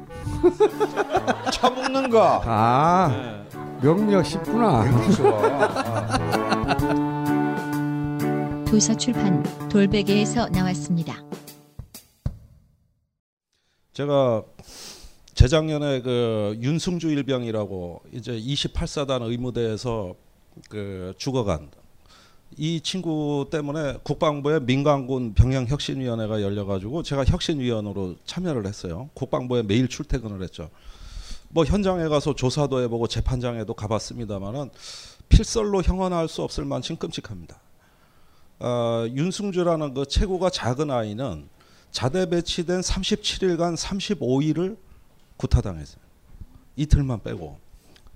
잘 1.53 1.69
먹는 1.71 2.11
거. 2.11 2.41
아 2.45 3.45
명리학 3.83 4.25
쉽구나. 4.25 4.85
도서 8.67 8.97
출판 8.97 9.43
돌베개에서 9.69 10.49
나왔습니다. 10.49 11.23
제가 13.93 14.43
재작년에 15.35 16.01
그 16.01 16.57
윤승주 16.61 17.11
일병이라고 17.11 18.03
이제 18.13 18.33
28사단 18.33 19.23
의무대에서 19.23 20.15
그 20.69 21.13
죽어간 21.19 21.71
이 22.57 22.81
친구 22.81 23.49
때문에 23.51 23.99
국방부의 24.03 24.63
민간군 24.63 25.35
병영혁신위원회가 25.35 26.43
열려가지고 26.43 27.03
제가 27.03 27.25
혁신위원으로 27.25 28.17
참여를 28.27 28.67
했어요. 28.67 29.09
국방부에 29.15 29.63
매일 29.63 29.89
출퇴근을 29.89 30.43
했죠. 30.43 30.71
뭐 31.49 31.65
현장에 31.65 32.09
가서 32.09 32.35
조사도 32.35 32.81
해보고 32.83 33.07
재판장에도 33.07 33.75
가봤습니다만은 33.75 34.71
필설로 35.29 35.83
형언할 35.83 36.29
수 36.29 36.43
없을 36.43 36.65
만큼 36.65 36.97
끔찍합니다. 36.97 37.61
어, 38.61 39.07
윤승주라는 39.09 39.95
그 39.95 40.07
체구가 40.07 40.51
작은 40.51 40.91
아이는 40.91 41.49
자대 41.91 42.29
배치된 42.29 42.81
37일간 42.81 43.77
35일을 43.77 44.77
구타당했어요. 45.37 46.03
이틀만 46.77 47.23
빼고. 47.23 47.64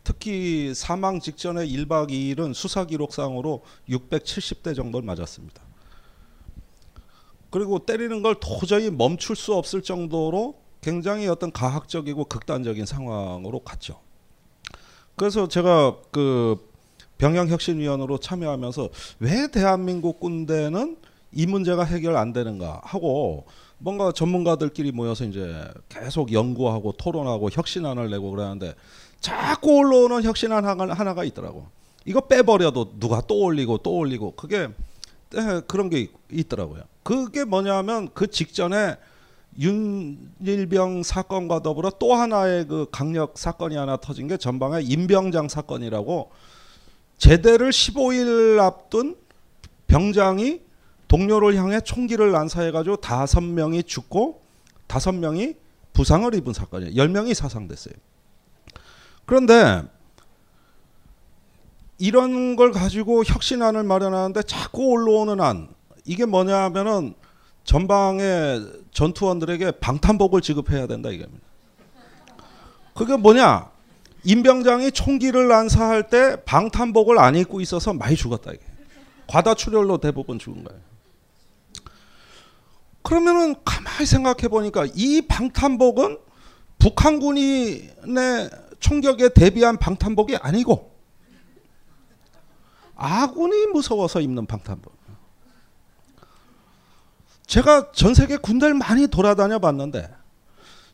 특히 0.09 0.73
사망 0.75 1.21
직전에 1.21 1.66
1박 1.66 2.09
2일은 2.09 2.55
수사 2.55 2.87
기록상으로 2.87 3.62
670대 3.90 4.75
정도를 4.75 5.05
맞았습니다. 5.05 5.62
그리고 7.51 7.81
때리는 7.81 8.23
걸 8.23 8.37
도저히 8.40 8.90
멈출 8.90 9.37
수 9.37 9.53
없을 9.53 9.83
정도로 9.83 10.62
굉장히 10.81 11.29
어떤 11.29 11.53
가학적이고 11.53 12.25
극단적인 12.25 12.87
상황으로 12.87 13.59
갔죠. 13.59 14.01
그래서 15.14 15.47
제가 15.47 15.99
그 16.11 16.57
병영혁신위원으로 17.18 18.16
참여하면서 18.16 18.88
왜 19.18 19.51
대한민국 19.51 20.21
군대는 20.21 20.97
이 21.33 21.44
문제가 21.44 21.85
해결 21.85 22.16
안 22.16 22.33
되는가 22.33 22.81
하고 22.83 23.44
뭔가 23.77 24.12
전문가들끼리 24.12 24.90
모여서 24.90 25.25
이제 25.27 25.71
계속 25.90 26.33
연구하고 26.33 26.92
토론하고 26.92 27.51
혁신안을 27.53 28.09
내고 28.09 28.31
그러는데 28.31 28.75
자꾸 29.20 29.76
올라오는 29.78 30.22
혁신안 30.22 30.64
하나가 30.64 31.24
있더라고. 31.24 31.66
이거 32.04 32.20
빼버려도 32.22 32.98
누가 32.98 33.20
또 33.22 33.38
올리고 33.40 33.78
또 33.78 33.96
올리고 33.96 34.33
그게 34.37 34.68
그런 35.66 35.90
게 35.90 36.09
있 36.31 36.48
더라고요. 36.48 36.83
그게 37.02 37.44
뭐냐면 37.44 38.11
그 38.12 38.26
직전에 38.26 38.96
윤일병 39.59 41.02
사건과 41.02 41.62
더불어 41.62 41.90
또 41.98 42.14
하나의 42.14 42.66
그 42.66 42.87
강력 42.92 43.38
사건이 43.38 43.76
하나 43.76 43.96
터진 43.96 44.28
게 44.28 44.37
전방의 44.37 44.85
임병장 44.85 45.48
사건이라고 45.48 46.31
제대를 47.16 47.70
15일 47.70 48.61
앞둔 48.61 49.16
병장이 49.87 50.61
동료를 51.09 51.57
향해 51.57 51.81
총기를 51.81 52.31
난사해가지고 52.31 52.96
다섯 52.96 53.40
명이 53.40 53.85
죽고 53.85 54.42
다섯 54.87 55.12
명이 55.12 55.54
부상을 55.94 56.33
입은 56.35 56.52
사건이에요. 56.52 56.94
열 56.96 57.09
명이 57.09 57.35
사상됐어요. 57.35 57.94
그런데 59.29 59.83
이런 61.99 62.57
걸 62.57 62.73
가지고 62.73 63.25
혁신안을 63.27 63.83
마련하는데 63.83 64.43
자꾸 64.45 64.87
올라오는 64.87 65.38
안 65.43 65.69
이게 66.07 66.25
뭐냐 66.25 66.57
하면은 66.64 67.12
전방의 67.64 68.85
전투원들에게 68.93 69.73
방탄복을 69.73 70.41
지급해야 70.41 70.87
된다 70.87 71.11
이겁니다. 71.11 71.47
그게 72.95 73.19
뭐냐? 73.19 73.71
임병장이 74.25 74.93
총기를 74.93 75.49
난사할 75.49 76.09
때 76.09 76.43
방탄복을 76.47 77.19
안 77.19 77.37
입고 77.37 77.61
있어서 77.61 77.93
많이 77.93 78.17
죽었다 78.17 78.53
이게. 78.53 78.62
과다 79.27 79.53
출혈로 79.53 79.99
대부분 79.99 80.38
죽은 80.38 80.64
거예요. 80.64 80.81
그러면은 83.03 83.57
가만히 83.62 84.07
생각해 84.07 84.49
보니까 84.49 84.87
이 84.95 85.21
방탄복은 85.21 86.17
북한군의 86.79 87.91
총격에 88.81 89.31
대비한 89.31 89.77
방탄복이 89.77 90.37
아니고 90.37 90.93
아군이 92.95 93.67
무서워서 93.69 94.21
입는 94.21 94.47
방탄복. 94.47 94.99
제가 97.47 97.93
전 97.93 98.14
세계 98.14 98.37
군대를 98.37 98.75
많이 98.75 99.07
돌아다녀 99.07 99.59
봤는데 99.59 100.14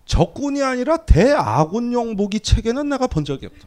적군이 0.06 0.62
아니라 0.62 0.98
대아군용 0.98 2.14
무기 2.14 2.38
체계는 2.40 2.88
내가 2.88 3.06
본 3.06 3.24
적이 3.24 3.46
없다. 3.46 3.66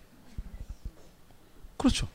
그렇죠. 1.75 2.07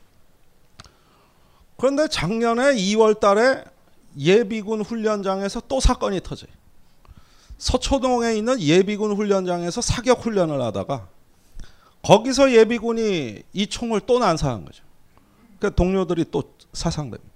그런데 1.77 2.07
작년에 2.07 2.73
2월 2.75 3.19
달에 3.19 3.63
예비군 4.17 4.81
훈련장에서 4.81 5.61
또 5.67 5.79
사건이 5.79 6.21
터져요. 6.21 6.51
서초동에 7.57 8.35
있는 8.35 8.59
예비군 8.59 9.13
훈련장에서 9.13 9.81
사격 9.81 10.25
훈련을 10.25 10.61
하다가 10.61 11.07
거기서 12.03 12.51
예비군이 12.51 13.43
이 13.53 13.67
총을 13.67 14.01
또 14.01 14.19
난사한 14.19 14.65
거죠. 14.65 14.83
그 15.59 15.73
동료들이 15.73 16.25
또 16.31 16.43
사상됩니다. 16.73 17.33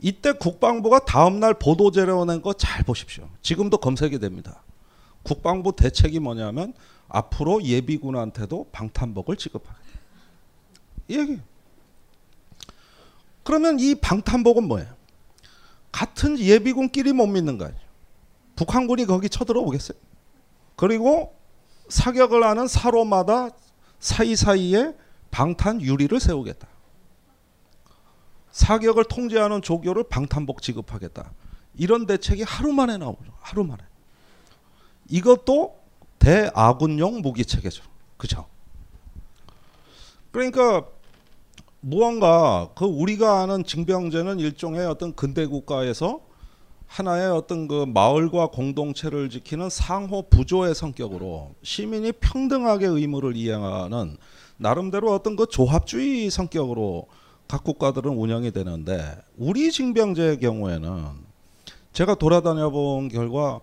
이때 0.00 0.32
국방부가 0.32 0.98
다음날 1.04 1.54
보도자료 1.54 2.24
낸거 2.24 2.54
잘 2.54 2.82
보십시오. 2.82 3.28
지금도 3.40 3.78
검색이 3.78 4.18
됩니다. 4.18 4.62
국방부 5.22 5.74
대책이 5.76 6.18
뭐냐면 6.18 6.74
앞으로 7.08 7.62
예비군한테도 7.62 8.68
방탄복을 8.72 9.36
지급하겠다. 9.36 9.82
이 11.06 11.18
얘기. 11.18 11.40
그러면 13.44 13.78
이 13.78 13.94
방탄복은 13.94 14.66
뭐예요? 14.66 14.92
같은 15.92 16.38
예비군끼리 16.38 17.12
못 17.12 17.26
믿는 17.28 17.58
거 17.58 17.66
아니에요. 17.66 17.80
북한군이 18.56 19.06
거기 19.06 19.28
쳐들어오겠어요? 19.28 19.96
그리고 20.74 21.34
사격을 21.88 22.42
하는 22.42 22.66
사로마다 22.66 23.50
사이사이에 24.02 24.94
방탄 25.30 25.80
유리를 25.80 26.18
세우겠다. 26.18 26.66
사격을 28.50 29.04
통제하는 29.04 29.62
조교를 29.62 30.04
방탄복 30.04 30.60
지급하겠다. 30.60 31.32
이런 31.76 32.06
대책이 32.06 32.42
하루 32.42 32.72
만에 32.72 32.98
나오죠. 32.98 33.32
하루 33.40 33.64
만에. 33.64 33.82
이것도 35.08 35.80
대아군용 36.18 37.22
무기 37.22 37.44
체계죠. 37.44 37.84
그죠? 38.16 38.46
그러니까 40.32 40.84
무언가 41.80 42.70
그 42.74 42.84
우리가 42.84 43.40
아는 43.40 43.64
징병제는 43.64 44.40
일종의 44.40 44.84
어떤 44.84 45.14
근대 45.14 45.46
국가에서 45.46 46.20
하나의 46.92 47.30
어떤 47.30 47.68
그 47.68 47.86
마을과 47.86 48.48
공동체를 48.48 49.30
지키는 49.30 49.70
상호 49.70 50.28
부조의 50.28 50.74
성격으로 50.74 51.54
시민이 51.62 52.12
평등하게 52.12 52.86
의무를 52.86 53.34
이행하는 53.34 54.18
나름대로 54.58 55.10
어떤 55.14 55.34
그 55.34 55.46
조합주의 55.46 56.28
성격으로 56.28 57.06
각 57.48 57.64
국가들은 57.64 58.12
운영이 58.12 58.52
되는데 58.52 59.16
우리 59.38 59.72
징병제의 59.72 60.40
경우에는 60.40 61.06
제가 61.94 62.14
돌아다녀 62.16 62.68
본 62.68 63.08
결과 63.08 63.60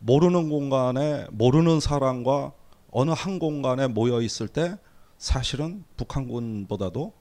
모르는 0.00 0.48
공간에 0.48 1.28
모르는 1.30 1.78
사람과 1.78 2.50
어느 2.90 3.12
한 3.12 3.38
공간에 3.38 3.86
모여 3.86 4.20
있을 4.20 4.48
때 4.48 4.76
사실은 5.18 5.84
북한군보다도 5.96 7.12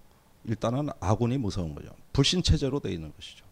일단은 0.45 0.89
아군이 0.99 1.37
무서운 1.37 1.75
거죠. 1.75 1.89
불신 2.13 2.41
체제로 2.41 2.79
돼 2.79 2.91
있는 2.91 3.13
것이죠. 3.15 3.42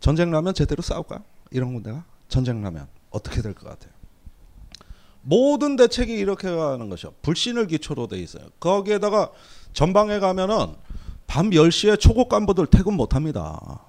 전쟁 0.00 0.30
나면 0.30 0.54
제대로 0.54 0.82
싸울까? 0.82 1.22
이런 1.50 1.72
군데가 1.74 2.04
전쟁 2.28 2.62
나면 2.62 2.86
어떻게 3.10 3.42
될 3.42 3.54
것 3.54 3.68
같아요? 3.68 3.92
모든 5.22 5.76
대책이 5.76 6.12
이렇게 6.12 6.50
가는 6.50 6.88
것이죠. 6.88 7.12
불신을 7.22 7.66
기초로 7.66 8.06
돼 8.06 8.18
있어요. 8.18 8.44
거기에다가 8.60 9.30
전방에 9.72 10.18
가면은 10.20 10.74
밤 11.26 11.50
10시에 11.50 11.98
초급 12.00 12.28
간부들 12.28 12.66
퇴근 12.66 12.94
못 12.94 13.14
합니다. 13.14 13.80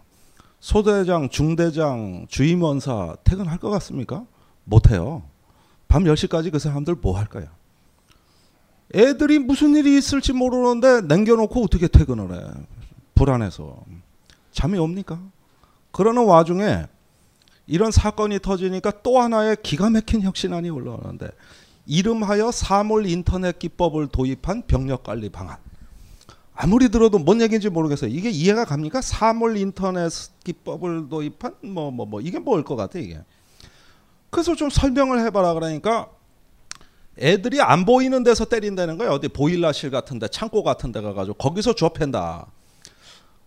소대장, 0.59 1.29
중대장, 1.29 2.25
주임원사 2.27 3.15
퇴근할 3.23 3.57
것 3.59 3.69
같습니까? 3.69 4.25
못 4.65 4.89
해요. 4.91 5.23
밤 5.87 6.03
10시까지 6.03 6.51
그 6.51 6.59
사람들 6.59 6.95
뭐 6.95 7.17
할까요? 7.17 7.47
애들이 8.93 9.39
무슨 9.39 9.75
일이 9.75 9.97
있을지 9.97 10.33
모르는데 10.33 11.01
남겨놓고 11.01 11.63
어떻게 11.63 11.87
퇴근을 11.87 12.33
해? 12.35 12.51
불안해서. 13.15 13.83
잠이 14.51 14.77
옵니까? 14.77 15.21
그러는 15.91 16.25
와중에 16.25 16.85
이런 17.67 17.91
사건이 17.91 18.39
터지니까 18.39 18.91
또 19.03 19.19
하나의 19.19 19.57
기가 19.61 19.89
막힌 19.89 20.21
혁신안이 20.21 20.69
올라오는데 20.69 21.29
이름하여 21.85 22.51
사물 22.51 23.07
인터넷 23.07 23.57
기법을 23.59 24.07
도입한 24.07 24.63
병력 24.67 25.03
관리 25.03 25.29
방안. 25.29 25.57
아무리 26.53 26.89
들어도 26.89 27.19
뭔 27.19 27.41
얘기인지 27.41 27.69
모르겠어요. 27.69 28.11
이게 28.11 28.29
이해가 28.29 28.65
갑니까? 28.65 29.01
사물 29.01 29.57
인터넷 29.57 30.11
기법을 30.43 31.09
도입한 31.09 31.55
뭐 31.63 31.89
뭐뭐 31.91 32.21
이게 32.21 32.37
뭘 32.39 32.63
것 32.63 32.75
같아 32.75 32.99
이게. 32.99 33.19
그래서 34.29 34.55
좀 34.55 34.69
설명을 34.69 35.19
해봐라 35.25 35.53
그러니까 35.53 36.09
애들이 37.17 37.61
안 37.61 37.85
보이는 37.85 38.23
데서 38.23 38.45
때린다는 38.45 38.97
거예요. 38.97 39.13
어디 39.13 39.27
보일러실 39.27 39.89
같은데 39.89 40.27
창고 40.27 40.63
같은 40.63 40.91
데 40.91 41.01
가가지고 41.01 41.37
거기서 41.37 41.73
좁힌다. 41.73 42.47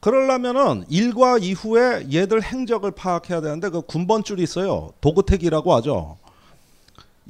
그러려면은 0.03 0.85
일과 0.89 1.39
이후에 1.39 2.09
얘들 2.13 2.43
행적을 2.43 2.91
파악해야 2.91 3.41
되는데 3.41 3.69
그 3.69 3.83
군번줄이 3.83 4.43
있어요. 4.43 4.93
도그택이라고 5.01 5.73
하죠. 5.77 6.19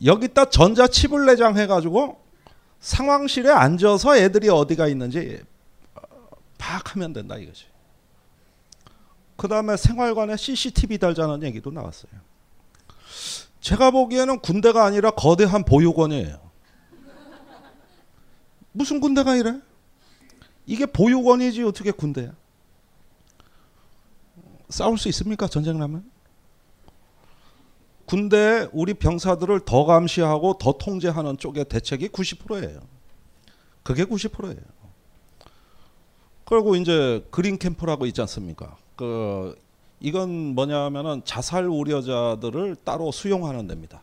여기다 0.03 0.47
전자칩을 0.47 1.27
내장해 1.27 1.67
가지고 1.67 2.25
상황실에 2.81 3.51
앉아서 3.51 4.17
애들이 4.17 4.49
어디가 4.49 4.89
있는지 4.89 5.43
파악하면 6.57 7.13
된다 7.13 7.37
이거지. 7.37 7.67
그 9.37 9.49
다음에 9.49 9.77
생활관에 9.77 10.39
CCTV 10.39 10.97
달자는 10.97 11.43
얘기도 11.43 11.71
나왔어요. 11.71 12.11
제가 13.61 13.91
보기에는 13.91 14.39
군대가 14.39 14.87
아니라 14.87 15.11
거대한 15.11 15.63
보육원이에요. 15.65 16.41
무슨 18.73 18.99
군대가 18.99 19.37
이래? 19.37 19.61
이게 20.65 20.87
보육원이지 20.87 21.65
어떻게 21.65 21.91
군대야? 21.91 22.33
싸울 24.73 24.97
수 24.97 25.09
있습니까? 25.11 25.47
전쟁 25.47 25.79
나면? 25.79 26.11
군대 28.07 28.69
우리 28.73 28.95
병사들을 28.95 29.61
더 29.61 29.85
감시하고 29.85 30.59
더 30.59 30.73
통제하는 30.73 31.37
쪽의 31.37 31.67
대책이 31.67 32.09
90%예요. 32.09 32.81
그게 33.83 34.05
90%예요. 34.05 34.65
그리고 36.45 36.75
이제 36.75 37.25
그린 37.31 37.59
캠프라고 37.59 38.07
있지 38.07 38.21
않습니까? 38.23 38.77
그 38.97 39.57
이건 40.01 40.55
뭐냐면은 40.55 41.23
자살 41.25 41.67
우려자들을 41.67 42.77
따로 42.83 43.13
수용하는 43.13 43.67
데입니다. 43.67 44.03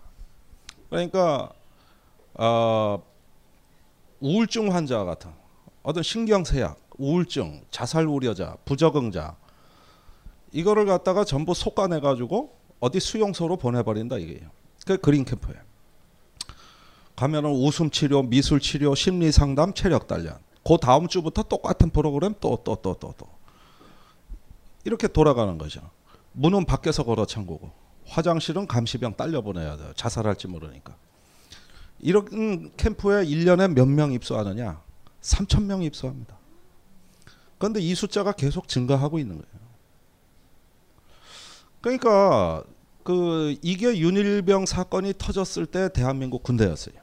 그러니까 0.90 1.52
어, 2.36 3.04
우울증 4.20 4.74
환자 4.74 5.04
같은 5.04 5.32
어떤 5.84 6.04
신경쇠약, 6.04 6.80
우울증, 6.98 7.64
자살 7.72 8.06
우려자, 8.06 8.56
부적응자 8.66 9.36
이거를 10.52 10.86
갖다가 10.86 11.24
전부 11.24 11.54
속아내 11.54 12.00
가지고 12.00 12.56
어디 12.80 13.00
수용소로 13.00 13.58
보내버린다 13.58 14.18
이게요. 14.18 14.50
그 14.86 14.98
그린 14.98 15.26
캠프예요. 15.26 15.62
가면은 17.16 17.52
웃음 17.52 17.90
치료, 17.90 18.24
미술 18.24 18.60
치료, 18.60 18.96
심리 18.96 19.32
상담, 19.32 19.74
체력 19.74 20.08
단련. 20.08 20.38
그 20.66 20.78
다음 20.78 21.08
주부터 21.08 21.44
똑같은 21.44 21.90
프로그램 21.90 22.34
또 22.40 22.58
또 22.64 22.76
또 22.76 22.94
또 23.00 23.14
또. 23.18 23.28
이렇게 24.86 25.08
돌아가는 25.08 25.58
거죠. 25.58 25.82
문은 26.32 26.66
밖에서 26.66 27.04
걸어 27.04 27.26
잠그고 27.26 27.72
화장실은 28.08 28.66
감시병 28.68 29.16
딸려 29.18 29.42
보내야 29.42 29.76
돼요. 29.78 29.92
자살할지 29.96 30.48
모르니까. 30.48 30.96
이런 32.00 32.72
캠프에 32.78 33.26
1년에 33.26 33.74
몇 33.74 33.86
명 33.88 34.14
입소하느냐? 34.14 34.82
3천 35.22 35.64
명 35.64 35.84
입소합니다. 35.84 36.38
그런데 37.58 37.82
이 37.82 37.94
숫자가 37.94 38.32
계속 38.32 38.70
증가하고 38.70 39.20
있는 39.20 39.36
거예요. 39.38 39.69
그러니까 41.82 42.64
그 43.04 43.56
이게 43.62 43.98
윤일병 43.98 44.66
사건이 44.66 45.14
터졌을 45.18 45.66
때 45.66 45.90
대한민국 45.92 46.44
군대였어요. 46.44 46.96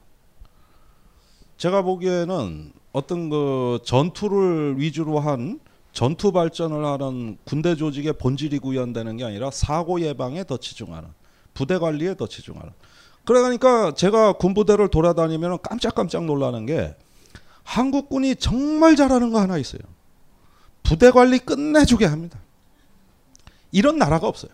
제가 1.56 1.82
보기에는 1.82 2.72
어떤 2.92 3.30
그 3.30 3.78
전투를 3.84 4.78
위주로 4.78 5.20
한 5.20 5.58
전투 5.92 6.30
발전을 6.30 6.84
하는 6.84 7.38
군대 7.44 7.74
조직의 7.74 8.14
본질이 8.14 8.58
구현되는 8.58 9.16
게 9.16 9.24
아니라 9.24 9.50
사고 9.50 10.00
예방에 10.00 10.44
더 10.44 10.58
치중하는 10.58 11.08
부대 11.54 11.78
관리에 11.78 12.14
더 12.16 12.26
치중하는 12.26 12.72
그러니까 13.24 13.94
제가 13.94 14.34
군부대를 14.34 14.88
돌아다니면 14.88 15.58
깜짝깜짝 15.62 16.26
놀라는 16.26 16.66
게 16.66 16.94
한국군이 17.64 18.36
정말 18.36 18.94
잘하는 18.94 19.32
거 19.32 19.40
하나 19.40 19.58
있어요. 19.58 19.80
부대 20.82 21.10
관리 21.10 21.38
끝내주게 21.38 22.04
합니다. 22.04 22.38
이런 23.72 23.98
나라가 23.98 24.28
없어요. 24.28 24.52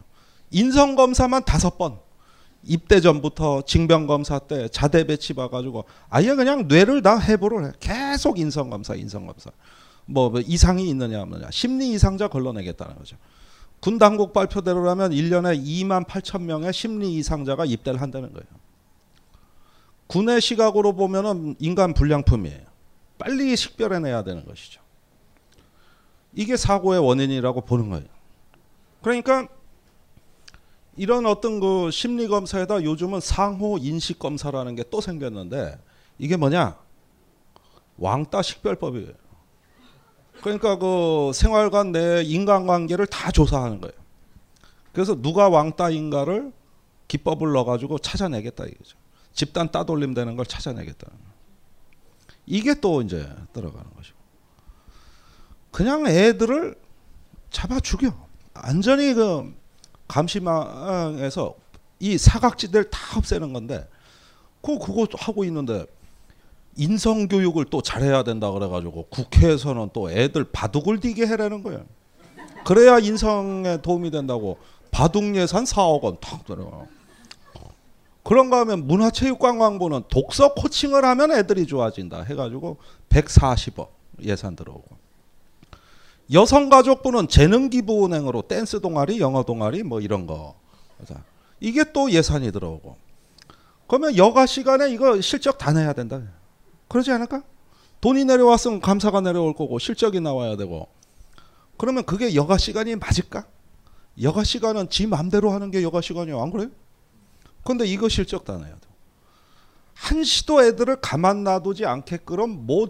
인성 0.52 0.94
검사만 0.94 1.44
다섯 1.44 1.76
번 1.78 1.98
입대 2.64 3.00
전부터 3.00 3.62
징병 3.62 4.06
검사 4.06 4.38
때 4.38 4.68
자대 4.68 5.04
배치 5.04 5.34
봐가지고 5.34 5.84
아예 6.08 6.34
그냥 6.34 6.68
뇌를 6.68 7.02
다 7.02 7.18
해부를 7.18 7.66
해. 7.66 7.72
계속 7.80 8.38
인성 8.38 8.70
검사, 8.70 8.94
인성 8.94 9.26
검사. 9.26 9.50
뭐, 10.06 10.30
뭐 10.30 10.40
이상이 10.40 10.88
있느냐 10.90 11.22
없느냐. 11.22 11.50
심리 11.50 11.90
이상자 11.92 12.28
걸러내겠다는 12.28 12.96
거죠. 12.96 13.16
군 13.80 13.98
당국 13.98 14.32
발표대로라면 14.32 15.10
1년에 15.10 15.60
2만 15.64 16.06
8천 16.06 16.42
명의 16.42 16.72
심리 16.72 17.14
이상자가 17.16 17.64
입대를 17.64 18.00
한다는 18.00 18.32
거예요. 18.32 18.46
군의 20.06 20.40
시각으로 20.40 20.92
보면은 20.92 21.56
인간 21.58 21.94
불량품이에요. 21.94 22.60
빨리 23.18 23.56
식별해내야 23.56 24.22
되는 24.22 24.44
것이죠. 24.44 24.80
이게 26.34 26.56
사고의 26.56 27.00
원인이라고 27.00 27.62
보는 27.62 27.90
거예요. 27.90 28.06
그러니까 29.00 29.48
이런 30.96 31.26
어떤 31.26 31.58
그 31.60 31.90
심리 31.90 32.28
검사에다 32.28 32.82
요즘은 32.84 33.20
상호 33.20 33.78
인식 33.78 34.18
검사라는 34.18 34.74
게 34.76 34.84
또 34.90 35.00
생겼는데 35.00 35.78
이게 36.18 36.36
뭐냐? 36.36 36.76
왕따 37.96 38.42
식별법이에요. 38.42 39.12
그러니까 40.42 40.76
그 40.76 41.30
생활관 41.34 41.92
내 41.92 42.22
인간관계를 42.22 43.06
다 43.06 43.30
조사하는 43.30 43.80
거예요. 43.80 43.94
그래서 44.92 45.14
누가 45.20 45.48
왕따인가를 45.48 46.52
기법을 47.08 47.52
넣어가지고 47.52 47.98
찾아내겠다 47.98 48.66
이거죠. 48.66 48.98
집단 49.32 49.70
따돌림 49.70 50.14
되는 50.14 50.36
걸 50.36 50.44
찾아내겠다. 50.44 51.08
이게 52.44 52.74
또 52.74 53.00
이제 53.00 53.28
들어가는 53.52 53.90
것이고. 53.94 54.18
그냥 55.70 56.06
애들을 56.06 56.74
잡아 57.50 57.80
죽여. 57.80 58.12
완전히 58.54 59.14
그 59.14 59.54
감시망에서 60.12 61.54
이 61.98 62.18
사각지대를 62.18 62.90
다 62.90 63.18
없애는 63.18 63.52
건데 63.52 63.88
그 64.60 64.78
그거 64.78 65.06
하고 65.16 65.44
있는데 65.44 65.86
인성 66.76 67.28
교육을 67.28 67.66
또 67.66 67.80
잘해야 67.82 68.22
된다 68.22 68.50
그래가지고 68.50 69.06
국회에서는 69.10 69.90
또 69.92 70.10
애들 70.10 70.44
바둑을 70.44 71.00
뛰게 71.00 71.26
해라는 71.26 71.62
거예요. 71.62 71.84
그래야 72.64 72.98
인성에 72.98 73.82
도움이 73.82 74.10
된다고 74.10 74.58
바둑 74.90 75.34
예산 75.36 75.64
4억 75.64 76.02
원 76.02 76.16
탁 76.20 76.44
들어가. 76.44 76.84
그런가 78.22 78.60
하면 78.60 78.86
문화체육관광부는 78.86 80.04
독서 80.08 80.54
코칭을 80.54 81.04
하면 81.04 81.32
애들이 81.32 81.66
좋아진다 81.66 82.22
해가지고 82.22 82.76
140억 83.08 83.88
예산 84.22 84.54
들어오고 84.54 84.84
여성가족부는 86.30 87.28
재능기부은행으로 87.28 88.42
댄스 88.42 88.80
동아리, 88.80 89.20
영어 89.20 89.42
동아리 89.42 89.82
뭐 89.82 90.00
이런 90.00 90.26
거 90.26 90.54
이게 91.60 91.84
또 91.92 92.10
예산이 92.10 92.52
들어오고 92.52 92.96
그러면 93.86 94.16
여가 94.16 94.46
시간에 94.46 94.90
이거 94.90 95.20
실적 95.20 95.58
다 95.58 95.72
내야 95.72 95.92
된다 95.92 96.20
그러지 96.88 97.10
않을까? 97.10 97.42
돈이 98.00 98.24
내려왔으면 98.24 98.80
감사가 98.80 99.20
내려올 99.20 99.54
거고 99.54 99.78
실적이 99.78 100.20
나와야 100.20 100.56
되고 100.56 100.88
그러면 101.76 102.04
그게 102.04 102.34
여가 102.34 102.58
시간이 102.58 102.96
맞을까? 102.96 103.46
여가 104.20 104.44
시간은 104.44 104.90
지 104.90 105.06
맘대로 105.06 105.50
하는 105.50 105.70
게 105.70 105.82
여가 105.82 106.00
시간이야 106.00 106.40
안 106.40 106.50
그래요? 106.50 106.68
근데 107.64 107.86
이거 107.86 108.08
실적 108.08 108.44
다 108.44 108.56
내야 108.56 108.70
돼. 108.70 108.80
한시도 109.94 110.62
애들을 110.64 111.00
가만 111.00 111.44
놔두지 111.44 111.86
않게끔 111.86 112.66
뭐 112.66 112.88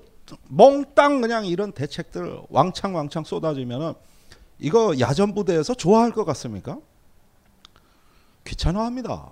몽땅 0.49 1.21
그냥 1.21 1.47
이런 1.47 1.73
대책들 1.73 2.43
왕창 2.51 2.95
왕창 2.95 3.25
쏟아지면은 3.25 3.95
이거 4.59 4.99
야전 4.99 5.35
부대에서 5.35 5.75
좋아할 5.75 6.13
것 6.13 6.25
같습니까? 6.25 6.79
귀찮아합니다. 8.45 9.31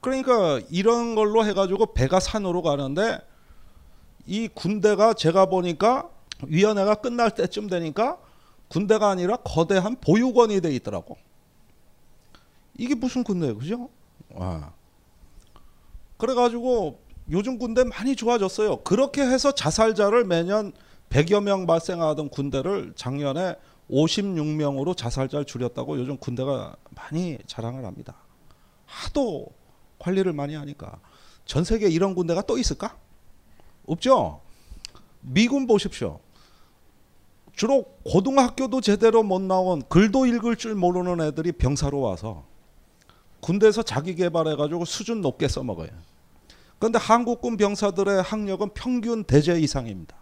그러니까 0.00 0.60
이런 0.70 1.14
걸로 1.14 1.44
해가지고 1.46 1.94
배가 1.94 2.20
산으로 2.20 2.62
가는데 2.62 3.20
이 4.26 4.48
군대가 4.48 5.14
제가 5.14 5.46
보니까 5.46 6.08
위원회가 6.46 6.96
끝날 6.96 7.30
때쯤 7.30 7.68
되니까 7.68 8.18
군대가 8.68 9.08
아니라 9.08 9.36
거대한 9.36 9.96
보육원이 9.96 10.60
돼 10.60 10.74
있더라고. 10.74 11.16
이게 12.76 12.94
무슨 12.94 13.22
군대예요, 13.22 13.56
그죠? 13.56 13.88
와. 14.30 14.72
그래가지고 16.16 16.98
요즘 17.30 17.58
군대 17.58 17.84
많이 17.84 18.16
좋아졌어요. 18.16 18.78
그렇게 18.78 19.22
해서 19.22 19.52
자살자를 19.52 20.24
매년 20.24 20.72
100여 21.10 21.42
명 21.42 21.66
발생하던 21.66 22.28
군대를 22.28 22.92
작년에 22.96 23.56
56명으로 23.90 24.96
자살자를 24.96 25.44
줄였다고 25.44 25.98
요즘 25.98 26.16
군대가 26.16 26.76
많이 26.90 27.38
자랑을 27.46 27.84
합니다. 27.84 28.16
하도 28.86 29.46
관리를 29.98 30.32
많이 30.32 30.54
하니까 30.54 30.98
전 31.44 31.64
세계 31.64 31.88
이런 31.88 32.14
군대가 32.14 32.42
또 32.42 32.58
있을까? 32.58 32.96
없죠. 33.86 34.40
미군 35.20 35.66
보십시오. 35.66 36.20
주로 37.54 37.84
고등학교도 38.04 38.80
제대로 38.80 39.22
못 39.22 39.40
나온 39.40 39.82
글도 39.88 40.26
읽을 40.26 40.56
줄 40.56 40.74
모르는 40.74 41.20
애들이 41.20 41.52
병사로 41.52 42.00
와서 42.00 42.44
군대에서 43.40 43.82
자기 43.82 44.14
개발해가지고 44.14 44.84
수준 44.84 45.20
높게 45.20 45.48
써먹어요. 45.48 45.90
그런데 46.84 46.98
한국군 46.98 47.56
병사들의 47.56 48.20
학력은 48.20 48.74
평균 48.74 49.24
대제 49.24 49.58
이상입니다. 49.58 50.14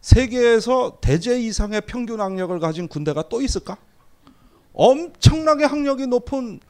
세계에서 0.00 1.00
대제 1.02 1.38
이상의 1.38 1.82
평균 1.82 2.22
학력을 2.22 2.58
가진 2.60 2.88
군대가 2.88 3.28
또 3.28 3.42
있을까? 3.42 3.76
엄청나게 4.72 5.66
학력이 5.66 6.06
높은 6.06 6.60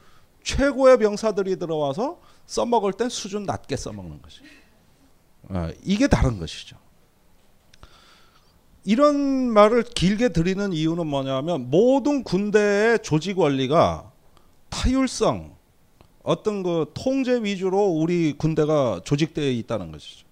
최고의 0.42 0.98
병사들이 0.98 1.56
들어와서 1.56 2.18
써먹을 2.46 2.94
땐 2.94 3.08
수준 3.08 3.44
낮게 3.44 3.76
써먹는 3.76 4.20
것이. 4.20 4.40
어, 5.50 5.68
이게 5.84 6.08
다른 6.08 6.40
것이죠. 6.40 6.76
이런 8.82 9.16
말을 9.52 9.84
길게 9.84 10.30
드리는 10.30 10.72
이유는 10.72 11.06
뭐냐면 11.06 11.70
모든 11.70 12.24
군대의 12.24 13.04
조직 13.04 13.38
원리가 13.38 14.10
타율성, 14.68 15.53
어떤 16.24 16.62
그 16.62 16.90
통제 16.94 17.42
위주로 17.42 17.84
우리 17.84 18.32
군대가 18.32 19.00
조직되어 19.04 19.50
있다는 19.50 19.92
것이죠. 19.92 20.26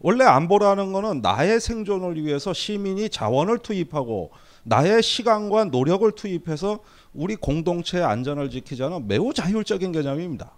원래 0.00 0.24
안보라는 0.24 0.92
거는 0.92 1.22
나의 1.22 1.60
생존을 1.60 2.22
위해서 2.24 2.52
시민이 2.52 3.08
자원을 3.10 3.58
투입하고 3.58 4.30
나의 4.62 5.02
시간과 5.02 5.66
노력을 5.66 6.10
투입해서 6.12 6.78
우리 7.12 7.36
공동체의 7.36 8.04
안전을 8.04 8.50
지키자는 8.50 9.08
매우 9.08 9.34
자율적인 9.34 9.92
개념입니다. 9.92 10.52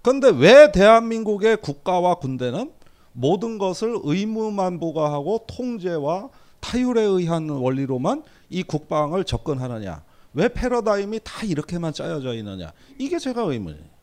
그런데 0.00 0.30
왜 0.30 0.70
대한민국의 0.70 1.58
국가와 1.58 2.16
군대는 2.16 2.72
모든 3.12 3.58
것을 3.58 3.98
의무만 4.02 4.78
부과하고 4.78 5.44
통제와 5.46 6.28
타율에 6.60 7.02
의한 7.02 7.48
원리로만 7.48 8.22
이 8.50 8.62
국방을 8.62 9.24
접근하느냐? 9.24 10.02
왜 10.34 10.48
패러다임이 10.48 11.20
다 11.24 11.44
이렇게만 11.44 11.92
짜여져 11.92 12.34
있느냐? 12.34 12.72
이게 12.98 13.18
제가 13.18 13.42
의문이에요. 13.42 13.93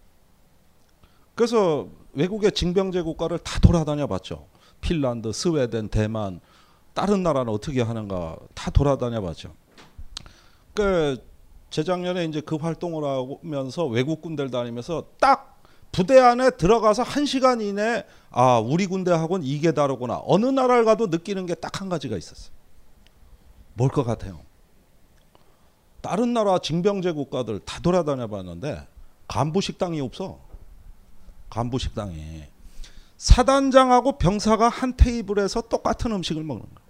그래서 1.46 1.88
외국의 2.14 2.52
징병제 2.52 3.02
국가를 3.02 3.40
다 3.40 3.60
돌아다녀 3.62 4.06
봤죠. 4.06 4.46
핀란드, 4.80 5.32
스웨덴, 5.34 5.90
대만, 5.90 6.40
다른 6.94 7.24
나라는 7.24 7.52
어떻게 7.52 7.82
하는가 7.82 8.36
다 8.54 8.70
돌아다녀 8.70 9.20
봤죠. 9.24 9.52
그 10.76 11.18
재작년에 11.72 12.26
이제 12.26 12.42
그 12.42 12.58
활동을 12.58 13.04
하면서 13.42 13.88
외국 13.88 14.22
군대를 14.22 14.52
다니면서 14.52 15.06
딱 15.20 15.64
부대 15.92 16.20
안에 16.20 16.52
들어가서 16.52 17.02
한 17.02 17.26
시간 17.26 17.60
이내 17.60 18.06
아 18.30 18.60
우리 18.60 18.86
군대하고는 18.86 19.44
이게 19.44 19.72
다르구나 19.72 20.22
어느 20.24 20.46
나라를 20.46 20.86
가도 20.86 21.08
느끼는 21.08 21.48
게 21.48 21.56
딱 21.56 21.82
한 21.82 21.90
가지가 21.90 22.18
있었어요. 22.18 22.54
뭘 23.74 23.90
것 23.90 24.04
같아요? 24.04 24.42
다른 26.02 26.34
나라 26.34 26.60
징병제 26.60 27.14
국가들 27.14 27.62
다 27.62 27.80
돌아다녀 27.82 28.28
봤는데 28.28 28.86
간부 29.28 29.60
식당이 29.60 30.00
없어. 30.02 30.51
간부 31.52 31.78
식당이 31.78 32.46
사단장하고 33.18 34.18
병사가 34.18 34.68
한 34.68 34.98
테이블에서 34.98 35.62
똑같은 35.62 36.12
음식을 36.12 36.44
먹는 36.44 36.64
거야. 36.64 36.82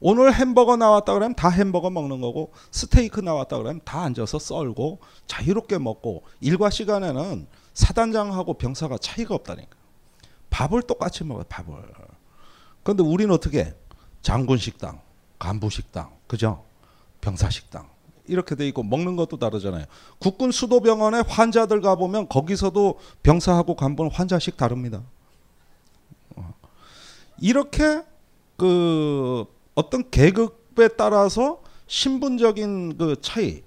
오늘 0.00 0.34
햄버거 0.34 0.76
나왔다 0.76 1.12
그러면 1.14 1.36
다 1.36 1.48
햄버거 1.48 1.88
먹는 1.88 2.20
거고 2.20 2.52
스테이크 2.72 3.20
나왔다 3.20 3.56
그러면 3.58 3.80
다 3.84 4.02
앉아서 4.02 4.40
썰고 4.40 4.98
자유롭게 5.28 5.78
먹고 5.78 6.24
일과 6.40 6.70
시간에는 6.70 7.46
사단장하고 7.74 8.54
병사가 8.54 8.98
차이가 8.98 9.36
없다니까. 9.36 9.76
밥을 10.50 10.82
똑같이 10.82 11.22
먹어요. 11.22 11.44
밥을. 11.48 11.74
그런데 12.82 13.04
우리는 13.04 13.32
어떻게 13.32 13.74
장군 14.22 14.58
식당, 14.58 15.00
간부 15.38 15.70
식당, 15.70 16.10
그죠? 16.26 16.64
병사 17.20 17.48
식당 17.48 17.88
이렇게 18.26 18.54
돼 18.54 18.66
있고 18.68 18.82
먹는 18.82 19.16
것도 19.16 19.38
다르잖아요. 19.38 19.84
국군 20.18 20.52
수도병원에 20.52 21.22
환자들 21.26 21.80
가 21.80 21.96
보면 21.96 22.28
거기서도 22.28 22.98
병사하고 23.22 23.74
간부는 23.74 24.10
환자씩 24.12 24.56
다릅니다. 24.56 25.02
어. 26.36 26.54
이렇게 27.40 28.02
그 28.56 29.44
어떤 29.74 30.08
계급에 30.10 30.88
따라서 30.88 31.62
신분적인 31.86 32.96
그 32.96 33.16
차이 33.20 33.62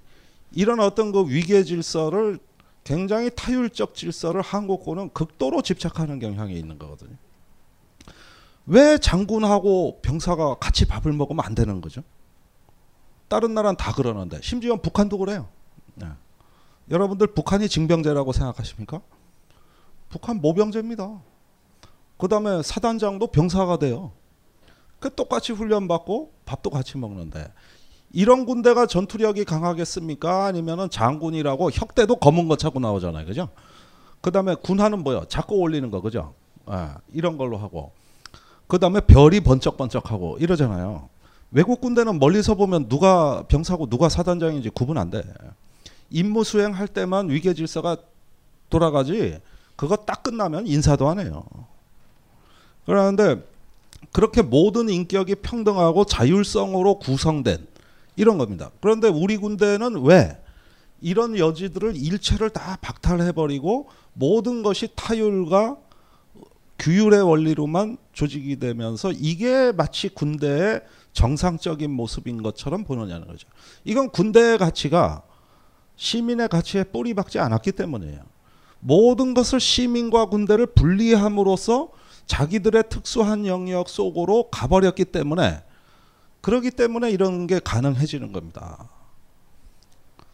이런 0.53 0.79
어떤 0.79 1.11
그 1.11 1.27
위계 1.27 1.63
질서를 1.63 2.39
굉장히 2.83 3.29
타율적 3.35 3.95
질서를 3.95 4.41
한국군은 4.41 5.09
극도로 5.09 5.61
집착하는 5.61 6.19
경향이 6.19 6.53
있는 6.57 6.79
거거든요. 6.79 7.17
왜 8.67 8.97
장군하고 8.97 9.99
병사가 10.01 10.55
같이 10.55 10.85
밥을 10.85 11.11
먹으면 11.13 11.43
안 11.45 11.55
되는 11.55 11.81
거죠? 11.81 12.03
다른 13.27 13.53
나라는 13.53 13.77
다 13.77 13.93
그러는데 13.93 14.39
심지어 14.41 14.75
북한도 14.77 15.17
그래요. 15.17 15.47
네. 15.95 16.07
여러분들 16.89 17.27
북한이 17.27 17.67
징병제라고 17.67 18.31
생각하십니까? 18.31 19.01
북한 20.09 20.41
모병제입니다. 20.41 21.21
그 22.17 22.27
다음에 22.27 22.61
사단장도 22.61 23.27
병사가 23.27 23.77
돼요. 23.77 24.11
그 24.99 25.13
똑같이 25.13 25.51
훈련받고 25.51 26.31
밥도 26.45 26.69
같이 26.69 26.97
먹는데 26.97 27.51
이런 28.11 28.45
군대가 28.45 28.85
전투력이 28.85 29.43
강하겠습니까? 29.43 30.45
아니면은 30.45 30.89
장군이라고 30.89 31.71
혁대도 31.71 32.15
검은 32.17 32.47
거 32.47 32.55
차고 32.55 32.79
나오잖아요. 32.79 33.25
그죠? 33.25 33.49
그 34.21 34.31
다음에 34.31 34.55
군화는 34.55 35.03
뭐야? 35.03 35.25
자꾸 35.27 35.55
올리는 35.55 35.91
거. 35.91 36.01
그죠? 36.01 36.33
아, 36.65 36.97
이런 37.13 37.37
걸로 37.37 37.57
하고. 37.57 37.91
그 38.67 38.79
다음에 38.79 39.01
별이 39.01 39.41
번쩍번쩍하고 39.41 40.37
이러잖아요. 40.39 41.09
외국 41.51 41.81
군대는 41.81 42.19
멀리서 42.19 42.55
보면 42.55 42.89
누가 42.89 43.43
병사고 43.47 43.87
누가 43.87 44.09
사단장인지 44.09 44.69
구분 44.69 44.97
안 44.97 45.09
돼. 45.09 45.23
임무 46.09 46.43
수행할 46.43 46.87
때만 46.87 47.29
위계 47.29 47.53
질서가 47.53 47.97
돌아가지 48.69 49.39
그거 49.75 49.95
딱 49.95 50.23
끝나면 50.23 50.67
인사도 50.67 51.07
안 51.07 51.19
해요. 51.19 51.43
그러는데 52.85 53.43
그렇게 54.11 54.41
모든 54.41 54.89
인격이 54.89 55.35
평등하고 55.35 56.05
자율성으로 56.05 56.99
구성된 56.99 57.67
이런 58.15 58.37
겁니다. 58.37 58.71
그런데 58.81 59.07
우리 59.07 59.37
군대는 59.37 60.03
왜 60.03 60.37
이런 61.01 61.37
여지들을 61.37 61.95
일체를 61.95 62.49
다 62.49 62.77
박탈해버리고 62.81 63.89
모든 64.13 64.63
것이 64.63 64.89
타율과 64.95 65.77
규율의 66.79 67.21
원리로만 67.21 67.97
조직이 68.13 68.57
되면서 68.59 69.11
이게 69.11 69.71
마치 69.71 70.09
군대의 70.09 70.81
정상적인 71.15 71.89
모습인 71.89 72.43
것처럼 72.43 72.83
보느냐는 72.83 73.25
거죠. 73.25 73.47
이건 73.85 74.09
군대의 74.11 74.57
가치가 74.59 75.23
시민의 75.95 76.49
가치에 76.49 76.83
뿌리 76.83 77.13
박지 77.13 77.39
않았기 77.39 77.71
때문이에요. 77.71 78.19
모든 78.81 79.33
것을 79.33 79.59
시민과 79.59 80.25
군대를 80.25 80.67
분리함으로써 80.67 81.89
자기들의 82.27 82.83
특수한 82.89 83.47
영역 83.47 83.87
속으로 83.87 84.49
가버렸기 84.51 85.05
때문에 85.05 85.63
그러기 86.41 86.71
때문에 86.71 87.09
이런 87.11 87.47
게 87.47 87.59
가능해지는 87.63 88.33
겁니다. 88.33 88.89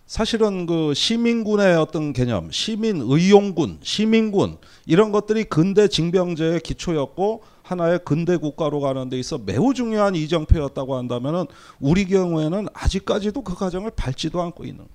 사실은 0.08 0.66
그 0.66 0.94
시민군의 0.94 1.76
어떤 1.78 2.12
개념, 2.12 2.52
시민 2.52 3.02
의용군, 3.02 3.80
시민군 3.84 4.58
이런 4.86 5.12
것들이 5.12 5.44
근대 5.44 5.88
징병제의 5.88 6.62
기초였고 6.62 7.44
하나의 7.72 8.00
근대 8.04 8.38
국가로 8.38 8.82
가는 8.82 9.10
데 9.10 9.18
있어 9.18 9.38
매우 9.38 9.74
중요한 9.74 10.16
이정표였다고 10.16 10.96
한다면은 10.96 11.46
우리 11.80 12.06
경우에는 12.06 12.68
아직까지도 12.74 13.42
그 13.44 13.56
과정을 13.56 13.92
밟지도 13.92 14.42
않고 14.42 14.66
있는 14.66 14.86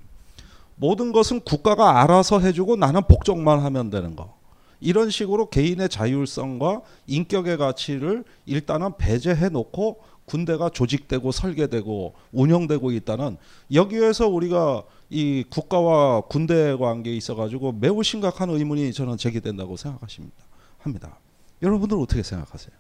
모든 0.77 1.11
것은 1.11 1.41
국가가 1.41 2.03
알아서 2.03 2.39
해주고 2.39 2.77
나는 2.77 3.03
복종만 3.09 3.61
하면 3.61 3.89
되는 3.89 4.15
거. 4.15 4.37
이런 4.79 5.09
식으로 5.09 5.49
개인의 5.49 5.89
자율성과 5.89 6.83
인격의 7.07 7.57
가치를 7.57 8.25
일단은 8.45 8.99
배제해 8.99 9.49
놓고 9.49 10.01
군대가 10.27 10.69
조직되고 10.69 11.33
설계되고 11.33 12.15
운영되고 12.33 12.93
있다는 12.93 13.39
여기에서 13.73 14.29
우리가 14.29 14.83
이 15.09 15.45
국가와 15.49 16.23
군대 16.23 16.77
관계에 16.77 17.15
있어 17.15 17.35
가지고 17.35 17.73
매우 17.73 18.03
심각한 18.03 18.51
의문이 18.51 18.93
저는 18.93 19.17
제기된다고 19.17 19.79
생각하십니다. 19.79 20.37
합니다. 20.79 21.19
여러분들 21.67 21.99
어떻게 21.99 22.23
생각하세요? 22.23 22.75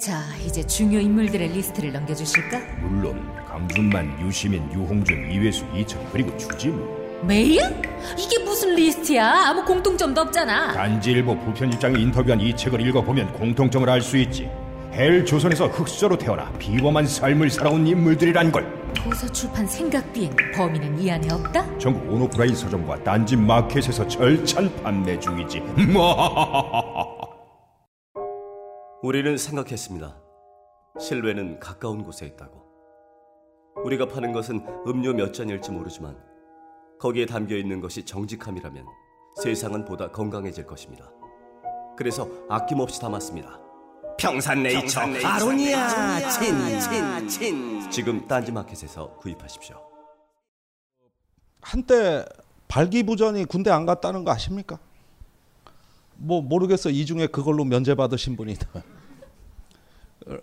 자, 0.00 0.20
이제 0.44 0.66
중요 0.66 0.98
인물들의 0.98 1.48
리스트를 1.52 1.92
넘겨주실까? 1.92 2.58
물론 2.80 3.32
강준만, 3.46 4.20
유시민, 4.26 4.70
유홍준, 4.72 5.30
이외수, 5.30 5.64
이철 5.76 6.04
그리고 6.12 6.36
주진우 6.36 7.00
메일? 7.24 7.60
이게 8.18 8.42
무슨 8.44 8.74
리스트야? 8.74 9.30
아무 9.48 9.64
공통점도 9.64 10.20
없잖아. 10.22 10.72
딴지일보 10.72 11.38
부편집장이 11.40 12.02
인터뷰한 12.02 12.40
이 12.40 12.56
책을 12.56 12.80
읽어보면 12.88 13.34
공통점을 13.34 13.88
알 13.88 14.00
수 14.00 14.16
있지 14.16 14.50
헬 14.92 15.24
조선에서 15.24 15.68
흑수저로 15.68 16.18
태어나 16.18 16.50
비범한 16.58 17.06
삶을 17.06 17.48
살아온 17.50 17.86
인물들이란 17.86 18.50
걸 18.50 18.80
도서 18.94 19.26
출판 19.30 19.66
생각 19.66 20.12
비행 20.12 20.34
범인은 20.54 20.98
이 20.98 21.10
안에 21.10 21.32
없다? 21.32 21.78
전국 21.78 22.12
온오프라인 22.12 22.54
서점과 22.54 23.02
딴지 23.04 23.36
마켓에서 23.36 24.06
절찬 24.08 24.74
판매 24.82 25.18
중이지 25.18 25.60
우리는 29.02 29.36
생각했습니다. 29.38 30.16
실외는 30.98 31.60
가까운 31.60 32.02
곳에 32.02 32.26
있다고. 32.26 32.60
우리가 33.84 34.06
파는 34.08 34.32
것은 34.32 34.60
음료 34.86 35.14
몇 35.14 35.32
잔일지 35.32 35.70
모르지만 35.70 36.18
거기에 36.98 37.24
담겨 37.24 37.56
있는 37.56 37.80
것이 37.80 38.04
정직함이라면 38.04 38.84
세상은 39.42 39.86
보다 39.86 40.10
건강해질 40.10 40.66
것입니다. 40.66 41.10
그래서 41.96 42.28
아낌없이 42.50 43.00
담았습니다. 43.00 43.59
평산네이처 44.20 45.00
아로니아 45.24 46.28
친친친 46.28 47.90
지금 47.90 48.28
딴지마켓에서 48.28 49.14
구입하십시오. 49.16 49.80
한때 51.62 52.24
발기부전이 52.68 53.46
군대 53.46 53.70
안 53.70 53.86
갔다는 53.86 54.24
거 54.24 54.30
아십니까? 54.30 54.78
뭐 56.16 56.42
모르겠어 56.42 56.90
이 56.90 57.06
중에 57.06 57.26
그걸로 57.26 57.64
면제 57.64 57.94
받으신 57.94 58.36
분이다. 58.36 58.68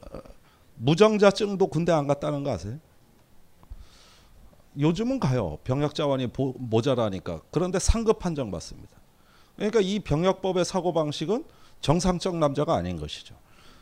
무정자증도 0.75 1.67
군대 1.67 1.91
안 1.91 2.07
갔다는 2.07 2.43
거 2.43 2.51
아세요? 2.51 2.79
요즘은 4.79 5.19
가요. 5.19 5.57
병역 5.63 5.95
자원이 5.95 6.27
보, 6.27 6.53
모자라니까. 6.57 7.41
그런데 7.51 7.79
상급 7.79 8.19
판정 8.19 8.51
받습니다. 8.51 8.95
그러니까 9.55 9.79
이 9.81 9.99
병역법의 9.99 10.65
사고 10.65 10.93
방식은 10.93 11.45
정상적 11.81 12.37
남자가 12.37 12.75
아닌 12.75 12.97
것이죠. 12.99 13.35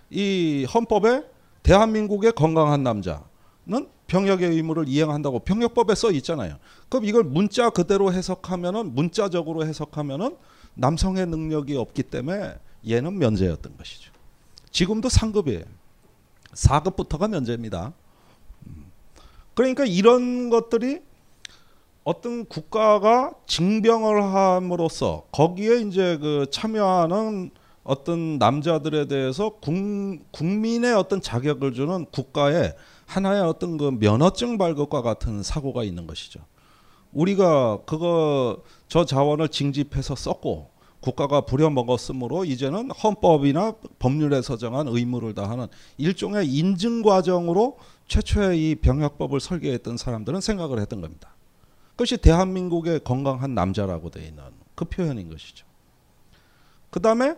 이 0.09 0.65
헌법에 0.73 1.23
대한민국의 1.63 2.33
건강한 2.33 2.83
남자는 2.83 3.89
병역의 4.07 4.51
의무를 4.51 4.87
이행한다고 4.87 5.39
병역법에 5.39 5.95
써 5.95 6.11
있잖아요. 6.11 6.57
그럼 6.89 7.05
이걸 7.05 7.23
문자 7.23 7.69
그대로 7.69 8.13
해석하면은 8.13 8.93
문자적으로 8.93 9.65
해석하면은 9.65 10.37
남성의 10.75 11.25
능력이 11.25 11.75
없기 11.75 12.03
때문에 12.03 12.55
얘는 12.87 13.17
면제였던 13.17 13.77
것이죠. 13.77 14.11
지금도 14.71 15.09
상급이에요. 15.09 15.63
4급부터가 16.53 17.29
면제입니다. 17.29 17.93
음. 18.67 18.85
그러니까 19.53 19.85
이런 19.85 20.49
것들이 20.49 21.01
어떤 22.03 22.45
국가가 22.45 23.33
징병을 23.47 24.23
함으로써 24.23 25.25
거기에 25.31 25.77
이제 25.77 26.17
그 26.21 26.45
참여하는 26.51 27.49
어떤 27.85 28.39
남자들에 28.39 29.05
대해서 29.05 29.51
국, 29.61 29.71
국민의 30.31 30.93
어떤 30.95 31.21
자격을 31.21 31.73
주는 31.73 32.05
국가의 32.05 32.75
하나의 33.05 33.43
어떤 33.43 33.77
그 33.77 33.95
면허증 33.99 34.57
발급과 34.57 35.03
같은 35.03 35.43
사고가 35.43 35.83
있는 35.83 36.07
것이죠. 36.07 36.41
우리가 37.13 37.83
그거 37.85 38.63
저 38.87 39.05
자원을 39.05 39.49
징집해서 39.49 40.15
썼고 40.15 40.71
국가가 40.99 41.41
부려먹었으므로 41.41 42.45
이제는 42.45 42.89
헌법이나 42.89 43.75
법률에 43.99 44.41
서 44.41 44.57
정한 44.57 44.87
의무를 44.87 45.35
다하는 45.35 45.67
일종의 45.97 46.47
인증 46.47 47.03
과정으로 47.03 47.77
최초의 48.07 48.71
이 48.71 48.75
병역법을 48.75 49.39
설계했던 49.39 49.97
사람들은 49.97 50.41
생각을 50.41 50.79
했던 50.79 51.01
겁니다. 51.01 51.35
그것이 51.91 52.17
대한민국의 52.17 53.01
건강한 53.03 53.53
남자라고 53.53 54.09
되어 54.09 54.23
있는 54.23 54.43
그 54.73 54.85
표현인 54.85 55.29
것이죠. 55.29 55.67
그 56.89 56.99
다음에 56.99 57.35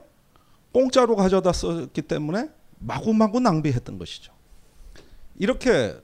공짜로 0.78 1.16
가져다 1.16 1.54
썼기 1.54 2.04
때문에 2.04 2.52
마구마구 2.78 3.40
낭비했던 3.40 3.98
것이죠. 3.98 4.32
이렇게 5.40 5.96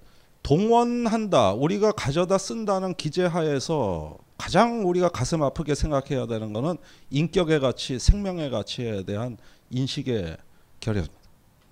동원한다, 0.42 1.54
우리가 1.54 1.92
가져다 1.92 2.40
쓴다는 2.40 2.96
기재하에서 2.96 4.18
가장 4.36 4.90
우리가 4.90 5.10
가슴 5.10 5.44
아프게 5.44 5.76
생각해야 5.76 6.26
되는 6.26 6.54
것은 6.54 6.78
인격의 7.12 7.60
가치, 7.60 8.00
생명의 8.00 8.50
가치에 8.50 9.04
대한 9.04 9.38
인식의 9.70 10.38
결여입니다. 10.80 11.14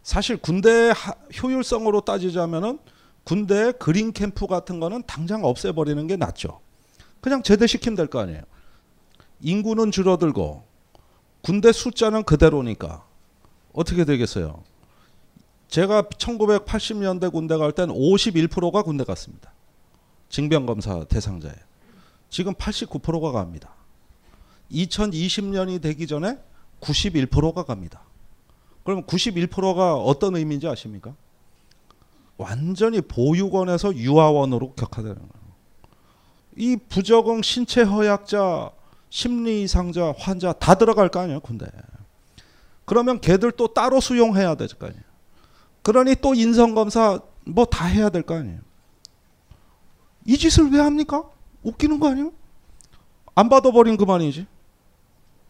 사실 0.03 0.37
군대 0.37 0.93
효율성으로 1.41 2.01
따지자면은 2.01 2.77
군대 3.23 3.71
그린 3.71 4.13
캠프 4.13 4.45
같은 4.45 4.79
거는 4.79 5.01
당장 5.07 5.43
없애버리는 5.43 6.05
게 6.05 6.17
낫죠. 6.17 6.59
그냥 7.19 7.41
제대시키면 7.41 7.97
될 7.97 8.05
거 8.05 8.19
아니에요. 8.19 8.43
인구는 9.39 9.89
줄어들고 9.89 10.69
군대 11.41 11.71
숫자는 11.71 12.23
그대로니까 12.23 13.03
어떻게 13.73 14.05
되겠어요? 14.05 14.63
제가 15.67 16.03
1980년대 16.03 17.31
군대 17.31 17.57
갈 17.57 17.71
땐 17.71 17.89
51%가 17.89 18.83
군대 18.83 19.03
갔습니다. 19.03 19.51
징병검사 20.29 21.05
대상자에. 21.05 21.53
지금 22.29 22.53
89%가 22.53 23.31
갑니다. 23.31 23.73
2020년이 24.71 25.81
되기 25.81 26.07
전에 26.07 26.37
91%가 26.81 27.63
갑니다. 27.63 28.01
그럼 28.83 29.03
91%가 29.03 29.95
어떤 29.95 30.35
의미인지 30.35 30.67
아십니까? 30.67 31.13
완전히 32.37 33.01
보육원에서 33.01 33.95
유아원으로 33.95 34.73
격화되는 34.73 35.15
거예요. 35.15 35.31
이 36.57 36.77
부적응 36.89 37.41
신체 37.43 37.83
허약자, 37.83 38.71
심리 39.11 39.61
이상자, 39.63 40.13
환자 40.17 40.53
다 40.53 40.73
들어갈 40.75 41.09
거 41.09 41.19
아니에요, 41.19 41.41
군대. 41.41 41.67
그러면 42.85 43.19
걔들 43.21 43.51
또 43.51 43.67
따로 43.73 43.99
수용해야 43.99 44.55
될 44.55 44.67
거 44.69 44.87
아니에요. 44.87 45.03
그러니 45.83 46.15
또 46.21 46.33
인성검사 46.33 47.19
뭐 47.45 47.65
다 47.65 47.85
해야 47.85 48.09
될 48.09 48.23
거 48.23 48.35
아니에요. 48.35 48.59
이 50.25 50.37
짓을 50.37 50.71
왜 50.71 50.79
합니까? 50.79 51.29
웃기는 51.63 51.99
거 51.99 52.09
아니에요? 52.09 52.31
안 53.35 53.49
받아버린 53.49 53.97
그만이지. 53.97 54.47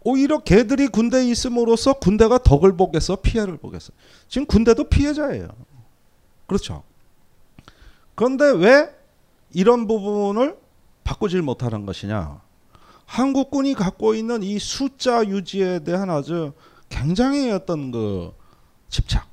오히려 0.03 0.39
걔들이 0.39 0.87
군대에 0.87 1.25
있음으로써 1.27 1.93
군대가 1.93 2.39
덕을 2.39 2.75
보겠어, 2.75 3.17
피해를 3.17 3.57
보겠어. 3.57 3.91
지금 4.27 4.47
군대도 4.47 4.85
피해자예요. 4.85 5.49
그렇죠. 6.47 6.81
그런데 8.15 8.49
왜 8.49 8.89
이런 9.51 9.85
부분을 9.87 10.57
바꾸질 11.03 11.43
못하는 11.43 11.85
것이냐? 11.85 12.41
한국군이 13.11 13.73
갖고 13.73 14.15
있는 14.15 14.41
이 14.41 14.57
숫자 14.57 15.27
유지에 15.27 15.79
대한 15.79 16.09
아주 16.09 16.53
굉장히 16.87 17.51
어떤 17.51 17.91
그 17.91 18.31
집착 18.87 19.27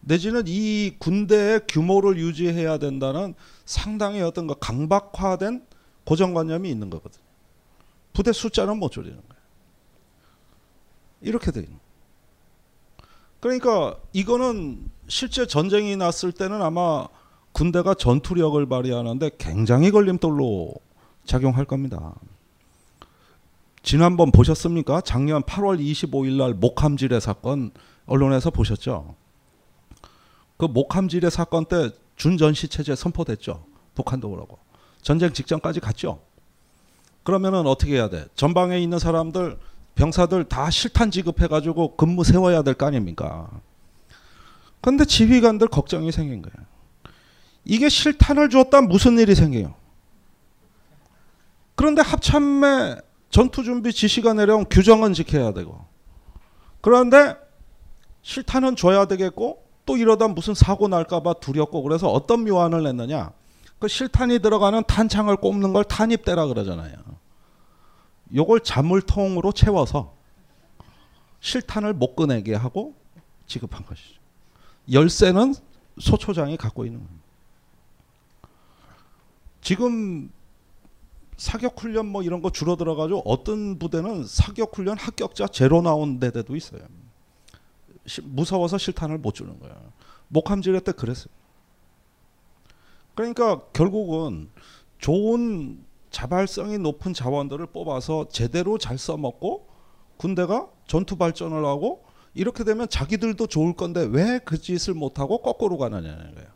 내지는 0.00 0.44
이 0.46 0.96
군대의 0.98 1.60
규모를 1.68 2.16
유지해야 2.16 2.78
된다는 2.78 3.34
상당히 3.66 4.22
어떤 4.22 4.46
그 4.46 4.54
강박화된 4.58 5.62
고정관념이 6.06 6.70
있는 6.70 6.88
거거든요. 6.88 7.22
부대 8.14 8.32
숫자는 8.32 8.78
못 8.78 8.90
줄이는 8.90 9.16
거예요. 9.16 9.42
이렇게 11.20 11.50
돼 11.50 11.60
있는. 11.60 11.78
그러니까 13.40 13.98
이거는 14.14 14.90
실제 15.06 15.46
전쟁이 15.46 15.96
났을 15.96 16.32
때는 16.32 16.62
아마 16.62 17.08
군대가 17.52 17.92
전투력을 17.92 18.64
발휘하는데 18.64 19.32
굉장히 19.36 19.90
걸림돌로 19.90 20.72
작용할 21.26 21.66
겁니다. 21.66 22.14
지난번 23.82 24.30
보셨습니까? 24.30 25.00
작년 25.00 25.42
8월 25.42 25.80
25일 25.80 26.36
날 26.38 26.54
목함지뢰 26.54 27.18
사건 27.20 27.72
언론에서 28.06 28.50
보셨죠? 28.50 29.16
그 30.56 30.66
목함지뢰 30.66 31.30
사건 31.30 31.64
때 31.64 31.90
준전시 32.16 32.68
체제 32.68 32.94
선포됐죠. 32.94 33.64
북한도 33.94 34.30
그러고. 34.30 34.58
전쟁 35.00 35.32
직전까지 35.32 35.80
갔죠. 35.80 36.20
그러면은 37.24 37.66
어떻게 37.66 37.94
해야 37.94 38.08
돼? 38.08 38.26
전방에 38.36 38.78
있는 38.78 38.98
사람들 38.98 39.58
병사들 39.94 40.44
다 40.44 40.70
실탄 40.70 41.10
지급해 41.10 41.48
가지고 41.48 41.96
근무 41.96 42.24
세워야 42.24 42.62
될 42.62 42.74
거 42.74 42.86
아닙니까? 42.86 43.50
근데 44.80 45.04
지휘관들 45.04 45.68
걱정이 45.68 46.10
생긴 46.12 46.42
거예요. 46.42 46.66
이게 47.64 47.88
실탄을 47.88 48.48
줬다 48.50 48.80
무슨 48.82 49.18
일이 49.18 49.34
생겨요? 49.34 49.74
그런데 51.74 52.02
합참에 52.02 52.96
전투 53.32 53.64
준비 53.64 53.92
지시가 53.92 54.34
내려온 54.34 54.66
규정은 54.70 55.14
지켜야 55.14 55.52
되고. 55.52 55.84
그런데 56.82 57.34
실탄은 58.20 58.76
줘야 58.76 59.06
되겠고 59.06 59.64
또 59.86 59.96
이러다 59.96 60.28
무슨 60.28 60.54
사고 60.54 60.86
날까봐 60.86 61.34
두렵고 61.34 61.82
그래서 61.82 62.08
어떤 62.08 62.44
묘안을 62.44 62.82
냈느냐? 62.84 63.32
그 63.78 63.88
실탄이 63.88 64.40
들어가는 64.40 64.84
탄창을 64.86 65.36
꼽는 65.38 65.72
걸 65.72 65.82
탄입대라 65.82 66.46
그러잖아요. 66.46 66.94
요걸 68.34 68.60
자물통으로 68.60 69.52
채워서 69.52 70.14
실탄을 71.40 71.94
못 71.94 72.14
꺼내게 72.14 72.54
하고 72.54 72.94
지급한 73.46 73.84
것이죠. 73.86 74.20
열쇠는 74.92 75.54
소초장이 75.98 76.58
갖고 76.58 76.84
있는 76.84 77.00
겁니다. 77.00 77.22
지금 79.62 80.30
사격 81.36 81.80
훈련 81.80 82.06
뭐 82.06 82.22
이런 82.22 82.42
거 82.42 82.50
줄어 82.50 82.76
들어 82.76 82.94
가지고 82.94 83.22
어떤 83.24 83.78
부대는 83.78 84.24
사격 84.26 84.76
훈련 84.76 84.96
합격자 84.98 85.48
제로 85.48 85.82
나온 85.82 86.20
데도 86.20 86.54
있어요. 86.56 86.82
무서워서 88.24 88.78
실탄을 88.78 89.18
못 89.18 89.34
주는 89.34 89.58
거야. 89.58 89.74
목함지뢰 90.28 90.80
때 90.80 90.92
그랬어요. 90.92 91.32
그러니까 93.14 93.60
결국은 93.72 94.48
좋은 94.98 95.84
자발성이 96.10 96.78
높은 96.78 97.14
자원들을 97.14 97.66
뽑아서 97.66 98.28
제대로 98.28 98.78
잘 98.78 98.98
써먹고 98.98 99.66
군대가 100.16 100.68
전투 100.86 101.16
발전을 101.16 101.64
하고 101.64 102.04
이렇게 102.34 102.64
되면 102.64 102.88
자기들도 102.88 103.46
좋을 103.46 103.74
건데 103.74 104.02
왜 104.10 104.38
그 104.44 104.60
짓을 104.60 104.94
못하고 104.94 105.42
거꾸로 105.42 105.78
가느냐는 105.78 106.34
거예요. 106.34 106.48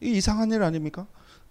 이 0.00 0.10
이상한 0.16 0.52
일 0.52 0.62
아닙니까? 0.62 1.06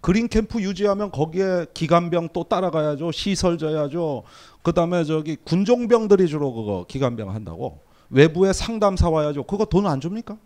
그린 0.05 0.27
캠프 0.27 0.61
유지하면 0.61 1.09
거기에 1.09 1.65
기관병 1.73 2.29
또 2.31 2.43
따라가야죠. 2.43 3.11
시설 3.11 3.57
져야죠. 3.57 4.21
그다음에 4.61 5.03
저기 5.03 5.35
군종병들이 5.35 6.27
주로 6.27 6.53
그거 6.53 6.85
기관병 6.87 7.31
한다고. 7.31 7.79
외부에 8.11 8.53
상담사 8.53 9.09
와야죠. 9.09 9.45
그거 9.45 9.65
돈 9.65 9.87
안 9.87 9.99
줍니까? 9.99 10.37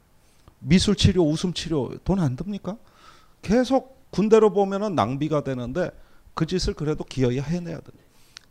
미술 0.59 0.95
치료, 0.95 1.25
웃음 1.25 1.51
치료 1.51 1.91
돈 2.05 2.19
안 2.21 2.37
듭니까? 2.37 2.77
계속 3.41 3.99
군대로 4.11 4.53
보면은 4.53 4.95
낭비가 4.95 5.43
되는데 5.43 5.91
그 6.33 6.45
짓을 6.45 6.73
그래도 6.73 7.03
기어이 7.03 7.41
해내야 7.41 7.79
돼. 7.81 7.91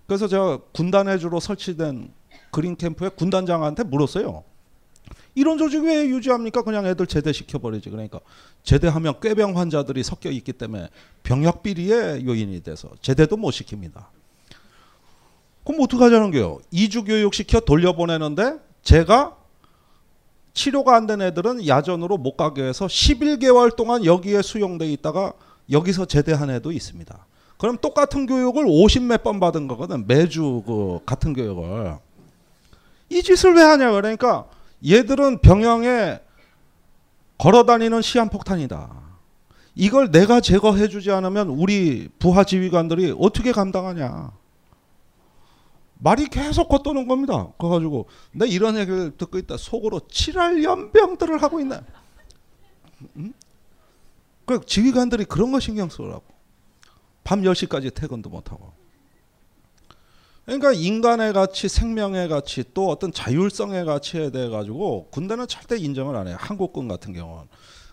그래서 0.06 0.28
제가 0.28 0.58
군단에 0.74 1.16
주로 1.16 1.40
설치된 1.40 2.12
그린 2.50 2.76
캠프의 2.76 3.12
군단장한테 3.16 3.84
물었어요. 3.84 4.44
이런 5.34 5.56
조직 5.58 5.82
왜 5.84 6.06
유지합니까? 6.08 6.62
그냥 6.62 6.86
애들 6.86 7.06
제대시켜 7.06 7.58
버리지. 7.58 7.90
그러니까 7.90 8.20
제대하면 8.64 9.20
꾀병 9.20 9.56
환자들이 9.56 10.02
섞여 10.02 10.30
있기 10.30 10.52
때문에 10.52 10.88
병역 11.22 11.62
비리의 11.62 12.26
요인이 12.26 12.62
돼서 12.62 12.90
제대도 13.00 13.36
못 13.36 13.50
시킵니다. 13.50 14.06
그럼 15.64 15.80
어떻게 15.82 16.02
하자는 16.02 16.30
거예요? 16.30 16.58
이주 16.70 17.04
교육 17.04 17.34
시켜 17.34 17.60
돌려보내는데 17.60 18.58
제가 18.82 19.36
치료가 20.54 20.96
안 20.96 21.06
된 21.06 21.22
애들은 21.22 21.66
야전으로 21.68 22.16
못 22.16 22.36
가게 22.36 22.62
해서 22.64 22.86
11개월 22.86 23.76
동안 23.76 24.04
여기에 24.04 24.42
수용돼 24.42 24.90
있다가 24.92 25.32
여기서 25.70 26.06
제대한 26.06 26.50
애도 26.50 26.72
있습니다. 26.72 27.26
그럼 27.58 27.76
똑같은 27.80 28.26
교육을 28.26 28.64
50몇 28.64 29.22
번 29.22 29.38
받은 29.40 29.68
거거든. 29.68 30.06
매주 30.06 30.62
그 30.66 30.98
같은 31.04 31.32
교육을. 31.32 31.96
이 33.10 33.22
짓을 33.22 33.54
왜 33.54 33.62
하냐 33.62 33.92
그러니까 33.92 34.46
얘들은 34.86 35.40
병영에 35.40 36.20
걸어다니는 37.38 38.02
시한폭탄이다. 38.02 39.08
이걸 39.74 40.10
내가 40.10 40.40
제거해 40.40 40.88
주지 40.88 41.10
않으면 41.12 41.48
우리 41.48 42.08
부하 42.18 42.44
지휘관들이 42.44 43.14
어떻게 43.18 43.52
감당하냐. 43.52 44.32
말이 46.00 46.26
계속 46.28 46.68
겉도는 46.68 47.06
겁니다. 47.08 47.48
그래가지고 47.58 48.08
내 48.32 48.46
이런 48.46 48.76
얘기를 48.76 49.16
듣고 49.16 49.38
있다 49.38 49.56
속으로 49.56 50.00
칠할 50.08 50.62
연병들을 50.62 51.42
하고 51.42 51.60
있네. 51.60 51.80
응? 53.16 53.32
그 54.44 54.64
지휘관들이 54.64 55.24
그런 55.24 55.52
거 55.52 55.60
신경 55.60 55.88
쓰라고. 55.88 56.24
밤 57.22 57.42
10시까지 57.42 57.94
퇴근도 57.94 58.30
못하고. 58.30 58.72
그러니까 60.48 60.72
인간의 60.72 61.34
가치, 61.34 61.68
생명의 61.68 62.26
가치, 62.30 62.64
또 62.72 62.88
어떤 62.88 63.12
자율성의 63.12 63.84
가치에 63.84 64.30
대해 64.30 64.48
가지고 64.48 65.08
군대는 65.10 65.46
절대 65.46 65.76
인정을 65.76 66.16
안 66.16 66.26
해요. 66.26 66.38
한국군 66.40 66.88
같은 66.88 67.12
경우는. 67.12 67.48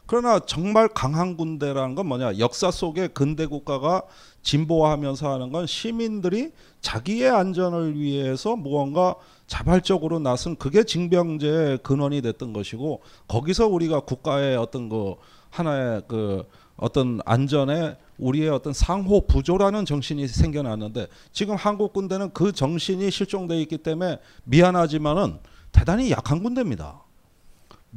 그러나 0.06 0.40
정말 0.40 0.88
강한 0.88 1.36
군대라는 1.36 1.96
건 1.96 2.08
뭐냐? 2.08 2.40
역사 2.40 2.72
속에 2.72 3.08
근대 3.10 3.46
국가가 3.46 4.04
진보하면서 4.46 5.34
하는 5.34 5.52
건 5.52 5.66
시민들이 5.66 6.52
자기의 6.80 7.30
안전을 7.30 8.00
위해서 8.00 8.56
무언가 8.56 9.16
자발적으로 9.48 10.20
나선 10.20 10.56
그게 10.56 10.84
징병제의 10.84 11.80
근원이 11.80 12.22
됐던 12.22 12.54
것이고 12.54 13.02
거기서 13.28 13.68
우리가 13.68 14.02
국가의 14.02 14.56
어떤 14.56 14.88
그 14.88 15.16
하나의 15.50 16.04
그 16.08 16.48
어떤 16.78 17.20
안전에 17.26 17.98
우리의 18.18 18.50
어떤 18.50 18.72
상호 18.72 19.26
부조라는 19.26 19.86
정신이 19.86 20.28
생겨났는데 20.28 21.08
지금 21.32 21.56
한국 21.56 21.92
군대는 21.94 22.32
그 22.34 22.52
정신이 22.52 23.10
실종돼 23.10 23.60
있기 23.64 23.80
때문에 23.80 24.20
미안하지만은 24.44 25.40
대단히 25.72 26.12
약한 26.12 26.44
군대입니다. 26.44 27.05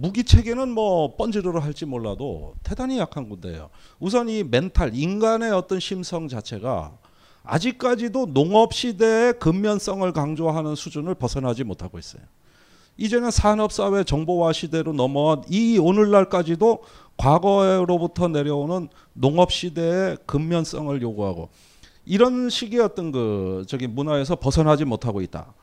무기 0.00 0.22
체계는 0.22 0.70
뭐 0.70 1.16
번지르르 1.16 1.58
할지 1.58 1.84
몰라도 1.84 2.54
대단히 2.62 3.00
약한 3.00 3.28
군대예요. 3.28 3.68
우선 3.98 4.28
이 4.28 4.44
멘탈 4.44 4.94
인간의 4.94 5.50
어떤 5.50 5.80
심성 5.80 6.28
자체가 6.28 6.96
아직까지도 7.42 8.32
농업 8.32 8.74
시대의 8.74 9.40
근면성을 9.40 10.10
강조하는 10.12 10.76
수준을 10.76 11.16
벗어나지 11.16 11.64
못하고 11.64 11.98
있어요. 11.98 12.22
이제는 12.96 13.32
산업사회 13.32 14.04
정보화 14.04 14.52
시대로 14.52 14.92
넘어온 14.92 15.42
이 15.50 15.78
오늘날까지도 15.78 16.84
과거로부터 17.16 18.28
내려오는 18.28 18.88
농업 19.14 19.50
시대의 19.50 20.18
근면성을 20.26 21.02
요구하고 21.02 21.48
이런 22.04 22.50
식의 22.50 22.78
어떤 22.78 23.10
그 23.10 23.64
저기 23.66 23.88
문화에서 23.88 24.36
벗어나지 24.36 24.84
못하고 24.84 25.22
있다. 25.22 25.54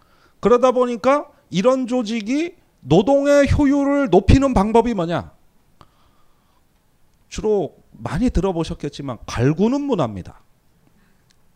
그러다 0.41 0.71
보니까 0.71 1.29
이런 1.49 1.87
조직이 1.87 2.55
노동의 2.87 3.51
효율을 3.51 4.09
높이는 4.09 4.53
방법이 4.53 4.93
뭐냐? 4.93 5.31
주로 7.29 7.75
많이 7.91 8.29
들어보셨겠지만 8.29 9.17
갈구는 9.25 9.81
문화입니다. 9.81 10.41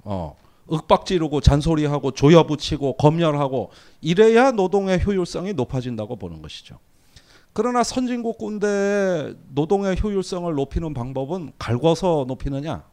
어, 0.03 0.35
윽박지르고 0.71 1.41
잔소리하고 1.41 2.11
조여붙이고 2.11 2.97
검열하고 2.97 3.69
이래야 4.01 4.51
노동의 4.51 5.05
효율성이 5.05 5.53
높아진다고 5.53 6.15
보는 6.15 6.41
것이죠. 6.41 6.79
그러나 7.53 7.83
선진국 7.83 8.39
군대의 8.39 9.35
노동의 9.49 10.01
효율성을 10.01 10.51
높이는 10.53 10.93
방법은 10.93 11.53
갈궈서 11.59 12.25
높이느냐? 12.27 12.83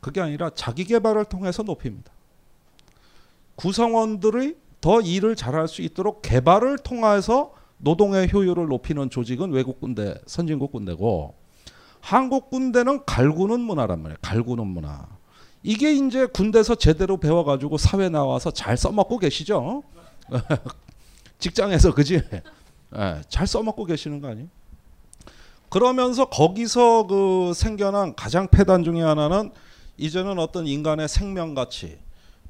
그게 0.00 0.20
아니라 0.20 0.50
자기 0.50 0.84
개발을 0.84 1.24
통해서 1.24 1.62
높입니다. 1.64 2.12
구성원들이 3.56 4.61
더 4.82 5.00
일을 5.00 5.36
잘할 5.36 5.68
수 5.68 5.80
있도록 5.80 6.20
개발을 6.22 6.76
통해서 6.78 7.54
노동의 7.78 8.30
효율을 8.30 8.66
높이는 8.66 9.08
조직은 9.08 9.52
외국 9.52 9.80
군대, 9.80 10.14
선진국 10.26 10.72
군대고 10.72 11.34
한국 12.00 12.50
군대는 12.50 13.04
갈구는 13.06 13.60
문화란 13.60 14.02
말이에요. 14.02 14.18
갈구는 14.20 14.66
문화. 14.66 15.06
이게 15.62 15.92
이제 15.94 16.26
군대에서 16.26 16.74
제대로 16.74 17.16
배워가지고 17.16 17.78
사회 17.78 18.08
나와서 18.08 18.50
잘 18.50 18.76
써먹고 18.76 19.18
계시죠. 19.18 19.84
직장에서 21.38 21.94
그지? 21.94 22.20
예, 22.96 23.22
잘 23.28 23.46
써먹고 23.46 23.84
계시는 23.84 24.20
거 24.20 24.28
아니에요? 24.28 24.48
그러면서 25.68 26.24
거기서 26.24 27.06
그 27.06 27.52
생겨난 27.54 28.16
가장 28.16 28.48
폐단 28.48 28.82
중에 28.82 29.00
하나는 29.00 29.52
이제는 29.96 30.40
어떤 30.40 30.66
인간의 30.66 31.08
생명 31.08 31.54
가치, 31.54 31.98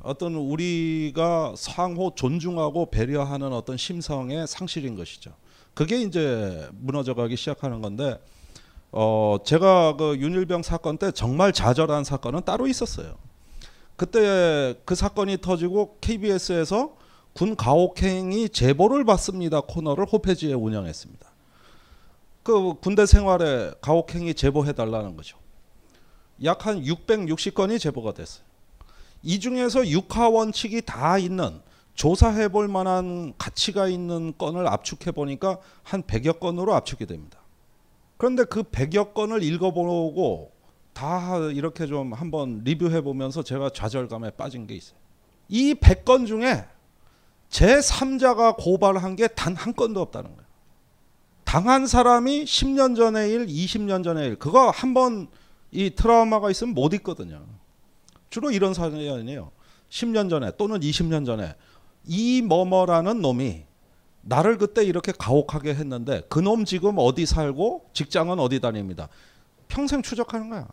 어떤 0.02 0.34
우리가 0.34 1.54
상호 1.56 2.12
존중하고 2.14 2.90
배려하는 2.90 3.52
어떤 3.52 3.76
심성의 3.76 4.46
상실인 4.46 4.96
것이죠. 4.96 5.32
그게 5.74 6.00
이제 6.02 6.68
무너져가기 6.72 7.36
시작하는 7.36 7.80
건데, 7.80 8.20
어 8.90 9.38
제가 9.44 9.96
그 9.96 10.16
윤일병 10.18 10.62
사건 10.62 10.98
때 10.98 11.10
정말 11.12 11.52
좌절한 11.52 12.04
사건은 12.04 12.42
따로 12.44 12.66
있었어요. 12.66 13.16
그때 13.96 14.74
그 14.84 14.94
사건이 14.94 15.38
터지고 15.40 15.98
KBS에서 16.00 16.96
군 17.32 17.56
가혹행위 17.56 18.50
제보를 18.50 19.04
받습니다 19.04 19.60
코너를 19.62 20.06
홈페이지에 20.06 20.52
운영했습니다. 20.54 21.30
그 22.42 22.74
군대 22.80 23.06
생활에 23.06 23.72
가혹행위 23.80 24.34
제보해 24.34 24.72
달라는 24.72 25.16
거죠. 25.16 25.38
약 26.44 26.66
한 26.66 26.82
660건이 26.82 27.78
제보가 27.80 28.12
됐어요. 28.14 28.44
이 29.22 29.38
중에서 29.40 29.86
육하 29.88 30.28
원칙이 30.28 30.82
다 30.82 31.18
있는 31.18 31.60
조사해 31.94 32.48
볼 32.48 32.68
만한 32.68 33.34
가치가 33.38 33.86
있는 33.86 34.32
건을 34.38 34.66
압축해 34.66 35.12
보니까 35.12 35.58
한 35.82 36.02
100여 36.02 36.40
건으로 36.40 36.74
압축이 36.74 37.06
됩니다. 37.06 37.38
그런데 38.16 38.44
그 38.44 38.62
100여 38.62 39.14
건을 39.14 39.42
읽어보고 39.42 40.52
다 40.92 41.36
이렇게 41.52 41.86
좀 41.86 42.12
한번 42.12 42.62
리뷰해 42.64 43.00
보면서 43.02 43.42
제가 43.42 43.70
좌절감에 43.70 44.30
빠진 44.32 44.66
게 44.66 44.74
있어요. 44.74 44.96
이 45.48 45.74
100건 45.74 46.26
중에 46.26 46.64
제 47.48 47.78
3자가 47.78 48.56
고발한 48.56 49.16
게 49.16 49.28
단 49.28 49.54
한 49.54 49.74
건도 49.74 50.00
없다는 50.00 50.30
거예요. 50.30 50.42
당한 51.44 51.86
사람이 51.86 52.44
10년 52.44 52.96
전의 52.96 53.30
일, 53.30 53.46
20년 53.46 54.02
전의 54.02 54.28
일, 54.28 54.36
그거 54.38 54.70
한번 54.70 55.28
이 55.70 55.90
트라우마가 55.90 56.50
있으면 56.50 56.72
못 56.74 56.94
잊거든요. 56.94 57.44
주로 58.32 58.50
이런 58.50 58.72
사연이에요. 58.72 59.52
10년 59.90 60.30
전에 60.30 60.52
또는 60.56 60.80
20년 60.80 61.26
전에 61.26 61.54
이 62.06 62.40
뭐뭐라는 62.42 63.20
놈이 63.20 63.64
나를 64.22 64.56
그때 64.56 64.82
이렇게 64.84 65.12
가혹하게 65.12 65.74
했는데 65.74 66.22
그 66.28 66.40
놈 66.40 66.64
지금 66.64 66.94
어디 66.96 67.26
살고 67.26 67.90
직장은 67.92 68.40
어디 68.40 68.58
다닙니다. 68.58 69.08
평생 69.68 70.00
추적하는 70.02 70.48
거야. 70.48 70.66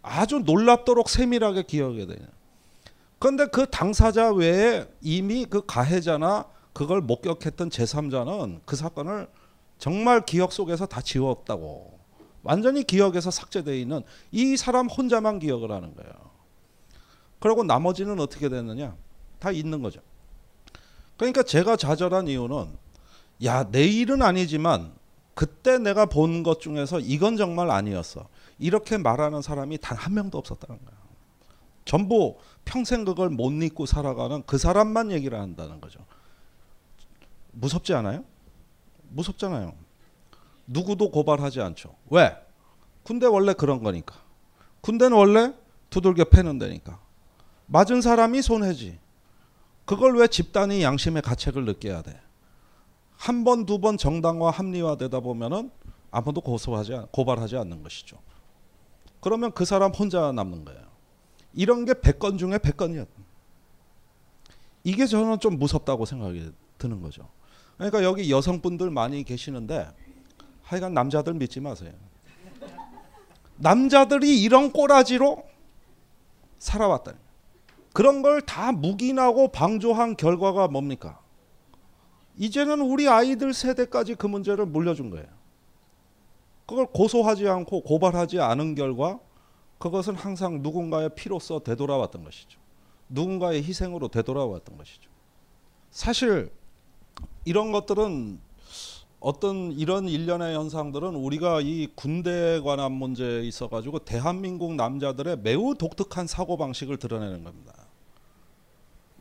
아주 0.00 0.38
놀랍도록 0.38 1.08
세밀하게 1.08 1.64
기억이 1.64 2.06
돼요. 2.06 2.26
그런데 3.18 3.46
그 3.46 3.66
당사자 3.66 4.30
외에 4.32 4.86
이미 5.00 5.46
그 5.46 5.64
가해자나 5.66 6.46
그걸 6.72 7.00
목격했던 7.00 7.70
제3자는 7.70 8.60
그 8.64 8.76
사건을 8.76 9.28
정말 9.78 10.24
기억 10.24 10.52
속에서 10.52 10.86
다 10.86 11.00
지웠다고. 11.00 11.98
완전히 12.44 12.84
기억에서 12.84 13.30
삭제되어 13.30 13.74
있는 13.74 14.02
이 14.30 14.56
사람 14.56 14.86
혼자만 14.86 15.38
기억을 15.40 15.72
하는 15.72 15.94
거예요. 15.96 16.12
그리고 17.44 17.62
나머지는 17.62 18.18
어떻게 18.20 18.48
됐느냐? 18.48 18.96
다 19.38 19.50
있는 19.50 19.82
거죠. 19.82 20.00
그러니까 21.18 21.42
제가 21.42 21.76
좌절한 21.76 22.26
이유는 22.26 22.70
야, 23.44 23.64
내 23.70 23.84
일은 23.84 24.22
아니지만 24.22 24.94
그때 25.34 25.76
내가 25.76 26.06
본 26.06 26.42
것 26.42 26.58
중에서 26.62 27.00
이건 27.00 27.36
정말 27.36 27.70
아니었어. 27.70 28.28
이렇게 28.58 28.96
말하는 28.96 29.42
사람이 29.42 29.76
단 29.76 29.98
한 29.98 30.14
명도 30.14 30.38
없었다는 30.38 30.82
거야. 30.86 30.96
전부 31.84 32.38
평생 32.64 33.04
그걸 33.04 33.28
못 33.28 33.50
잊고 33.62 33.84
살아가는 33.84 34.42
그 34.46 34.56
사람만 34.56 35.12
얘기를 35.12 35.38
한다는 35.38 35.82
거죠. 35.82 36.00
무섭지 37.52 37.92
않아요? 37.92 38.24
무섭잖아요. 39.10 39.74
누구도 40.66 41.10
고발하지 41.10 41.60
않죠. 41.60 41.94
왜? 42.08 42.34
군대 43.02 43.26
원래 43.26 43.52
그런 43.52 43.82
거니까. 43.82 44.16
군대는 44.80 45.14
원래 45.14 45.52
두들겨 45.90 46.24
패는 46.24 46.56
데니까. 46.58 47.03
맞은 47.66 48.00
사람이 48.02 48.42
손해지. 48.42 48.98
그걸 49.84 50.16
왜 50.16 50.26
집단이 50.26 50.82
양심의 50.82 51.22
가책을 51.22 51.64
느껴야 51.64 52.02
돼? 52.02 52.20
한 53.16 53.44
번, 53.44 53.64
두 53.66 53.78
번 53.78 53.96
정당화 53.96 54.50
합리화되다 54.50 55.20
보면은 55.20 55.70
아무도 56.10 56.40
고소하지 56.40 56.92
고발하지 57.10 57.56
않는 57.56 57.82
것이죠. 57.82 58.18
그러면 59.20 59.52
그 59.52 59.64
사람 59.64 59.92
혼자 59.92 60.32
남는 60.32 60.64
거예요. 60.64 60.82
이런 61.54 61.84
게 61.84 61.92
100건 61.92 62.38
중에 62.38 62.58
100건이었. 62.58 63.06
이게 64.84 65.06
저는 65.06 65.40
좀 65.40 65.58
무섭다고 65.58 66.04
생각이 66.04 66.50
드는 66.78 67.00
거죠. 67.00 67.28
그러니까 67.76 68.04
여기 68.04 68.30
여성분들 68.30 68.90
많이 68.90 69.24
계시는데 69.24 69.88
하여간 70.62 70.92
남자들 70.92 71.34
믿지 71.34 71.60
마세요. 71.60 71.92
남자들이 73.56 74.42
이런 74.42 74.72
꼬라지로 74.72 75.44
살아왔다. 76.58 77.14
그런 77.94 78.22
걸 78.22 78.42
다 78.42 78.72
묵인하고 78.72 79.48
방조한 79.48 80.16
결과가 80.16 80.68
뭡니까? 80.68 81.20
이제는 82.36 82.80
우리 82.80 83.08
아이들 83.08 83.54
세대까지 83.54 84.16
그 84.16 84.26
문제를 84.26 84.66
물려준 84.66 85.10
거예요. 85.10 85.26
그걸 86.66 86.86
고소하지 86.86 87.48
않고 87.48 87.82
고발하지 87.82 88.40
않은 88.40 88.74
결과 88.74 89.20
그것은 89.78 90.16
항상 90.16 90.60
누군가의 90.62 91.10
피로써 91.14 91.60
되돌아왔던 91.60 92.24
것이죠. 92.24 92.58
누군가의 93.08 93.62
희생으로 93.62 94.08
되돌아왔던 94.08 94.76
것이죠. 94.76 95.08
사실 95.90 96.50
이런 97.44 97.70
것들은 97.70 98.40
어떤 99.20 99.72
이런 99.72 100.08
일련의 100.08 100.56
현상들은 100.56 101.14
우리가 101.14 101.60
이 101.60 101.88
군대에 101.94 102.60
관한 102.60 102.92
문제에 102.92 103.42
있어 103.42 103.68
가지고 103.68 104.00
대한민국 104.00 104.74
남자들의 104.74 105.38
매우 105.38 105.74
독특한 105.76 106.26
사고 106.26 106.56
방식을 106.56 106.96
드러내는 106.98 107.44
겁니다. 107.44 107.74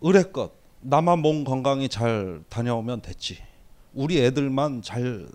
의뢰껏 0.03 0.51
나만 0.81 1.19
몸 1.19 1.45
건강히 1.45 1.87
잘 1.87 2.43
다녀오면 2.49 3.01
됐지. 3.01 3.37
우리 3.93 4.19
애들만 4.19 4.81
잘 4.81 5.27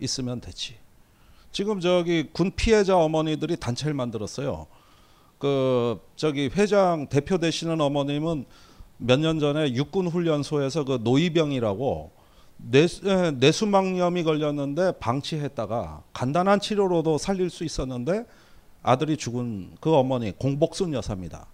있으면 0.00 0.40
됐지. 0.40 0.74
지금 1.52 1.78
저기 1.80 2.28
군 2.32 2.50
피해자 2.54 2.96
어머니들이 2.98 3.56
단체를 3.56 3.94
만들었어요. 3.94 4.66
그 5.38 6.00
저기 6.16 6.50
회장 6.52 7.06
대표 7.08 7.38
되시는 7.38 7.80
어머님은 7.80 8.44
몇 8.98 9.20
년 9.20 9.38
전에 9.38 9.72
육군 9.74 10.08
훈련소에서 10.08 10.84
그 10.84 10.98
노이병이라고 11.04 12.10
뇌수, 12.56 13.04
뇌수막염이 13.38 14.24
걸렸는데 14.24 14.98
방치했다가 14.98 16.02
간단한 16.12 16.58
치료로도 16.58 17.18
살릴 17.18 17.50
수 17.50 17.62
있었는데 17.62 18.26
아들이 18.82 19.16
죽은 19.16 19.76
그 19.80 19.94
어머니 19.94 20.32
공복순 20.32 20.92
여사입니다. 20.92 21.46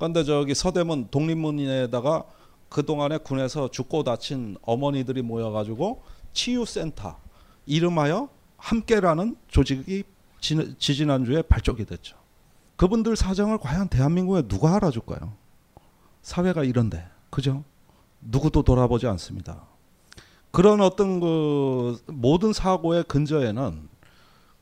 그런데 0.00 0.24
저기 0.24 0.54
서대문 0.54 1.08
독립문에다가 1.10 2.24
그동안에 2.70 3.18
군에서 3.18 3.70
죽고 3.70 4.02
다친 4.02 4.56
어머니들이 4.62 5.20
모여가지고 5.20 6.02
치유센터 6.32 7.18
이름하여 7.66 8.30
함께라는 8.56 9.36
조직이 9.48 10.04
지지난주에 10.40 11.42
발족이 11.42 11.84
됐죠. 11.84 12.16
그분들 12.76 13.14
사정을 13.14 13.58
과연 13.58 13.88
대한민국에 13.88 14.48
누가 14.48 14.74
알아줄까요? 14.76 15.34
사회가 16.22 16.64
이런데, 16.64 17.06
그죠? 17.28 17.62
누구도 18.22 18.62
돌아보지 18.62 19.06
않습니다. 19.06 19.66
그런 20.50 20.80
어떤 20.80 21.20
그 21.20 22.02
모든 22.06 22.54
사고의 22.54 23.04
근저에는 23.04 23.90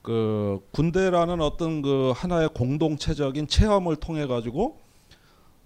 그 0.02 0.66
군대라는 0.72 1.40
어떤 1.40 1.80
그 1.80 2.12
하나의 2.16 2.48
공동체적인 2.48 3.46
체험을 3.46 3.94
통해 3.94 4.26
가지고 4.26 4.87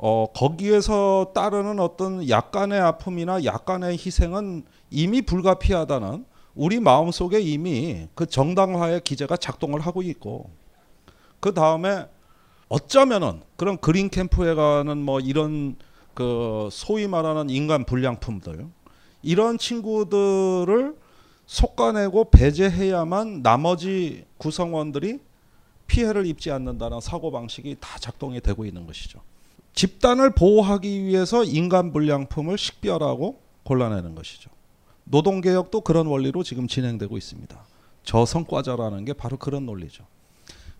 어 0.04 0.26
거기에서 0.34 1.30
따르는 1.32 1.78
어떤 1.78 2.28
약간의 2.28 2.80
아픔이나 2.80 3.44
약간의 3.44 3.92
희생은 3.92 4.64
이미 4.90 5.22
불가피하다는 5.22 6.26
우리 6.56 6.80
마음속에 6.80 7.38
이미 7.38 8.08
그 8.16 8.26
정당화의 8.26 9.02
기제가 9.02 9.36
작동을 9.36 9.78
하고 9.78 10.02
있고 10.02 10.50
그 11.38 11.54
다음에 11.54 12.06
어쩌면은 12.68 13.42
그런 13.54 13.78
그린 13.78 14.08
캠프에 14.08 14.54
가는 14.54 14.98
뭐 14.98 15.20
이런 15.20 15.76
그 16.14 16.68
소위 16.72 17.06
말하는 17.06 17.48
인간 17.48 17.84
불량품들 17.84 18.66
이런 19.22 19.56
친구들을 19.56 20.96
솎아내고 21.46 22.30
배제해야만 22.30 23.44
나머지 23.44 24.24
구성원들이 24.38 25.20
피해를 25.86 26.26
입지 26.26 26.50
않는다는 26.50 27.00
사고 27.00 27.30
방식이 27.30 27.76
다 27.78 28.00
작동이 28.00 28.40
되고 28.40 28.64
있는 28.64 28.84
것이죠. 28.84 29.20
집단을 29.74 30.30
보호하기 30.30 31.04
위해서 31.04 31.44
인간 31.44 31.92
불량품을 31.92 32.58
식별하고 32.58 33.40
골라내는 33.64 34.14
것이죠. 34.14 34.50
노동개혁도 35.04 35.80
그런 35.80 36.06
원리로 36.06 36.42
지금 36.42 36.68
진행되고 36.68 37.16
있습니다. 37.16 37.64
저성과자라는 38.04 39.04
게 39.04 39.12
바로 39.12 39.36
그런 39.36 39.66
논리죠. 39.66 40.04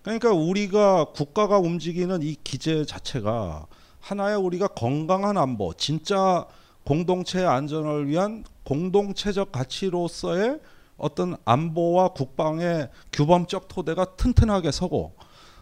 그러니까 0.03 0.33
우리가 0.33 1.07
국가가 1.15 1.59
움직이는 1.59 2.23
이 2.23 2.37
기제 2.43 2.85
자체가 2.85 3.67
하나의 4.01 4.37
우리가 4.37 4.69
건강한 4.69 5.39
안보, 5.39 5.73
진짜 5.75 6.47
공동체 6.85 7.45
안전을 7.45 8.09
위한 8.09 8.45
공동체적 8.65 9.53
가치로서의 9.53 10.59
어떤 10.97 11.37
안보와 11.45 12.09
국방의 12.09 12.89
규범적 13.13 13.69
토대가 13.69 14.05
튼튼하게 14.17 14.73
서고 14.73 15.15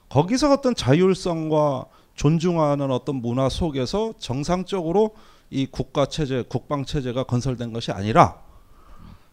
거기서 0.08 0.52
어떤 0.52 0.74
자율성과 0.74 1.86
존중하는 2.20 2.90
어떤 2.90 3.16
문화 3.16 3.48
속에서 3.48 4.12
정상적으로 4.18 5.12
이 5.48 5.64
국가 5.64 6.04
체제, 6.04 6.44
국방 6.46 6.84
체제가 6.84 7.22
건설된 7.22 7.72
것이 7.72 7.92
아니라 7.92 8.42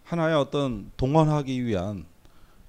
하나의 0.06 0.38
어떤 0.38 0.90
동원하기 0.96 1.66
위한 1.66 2.06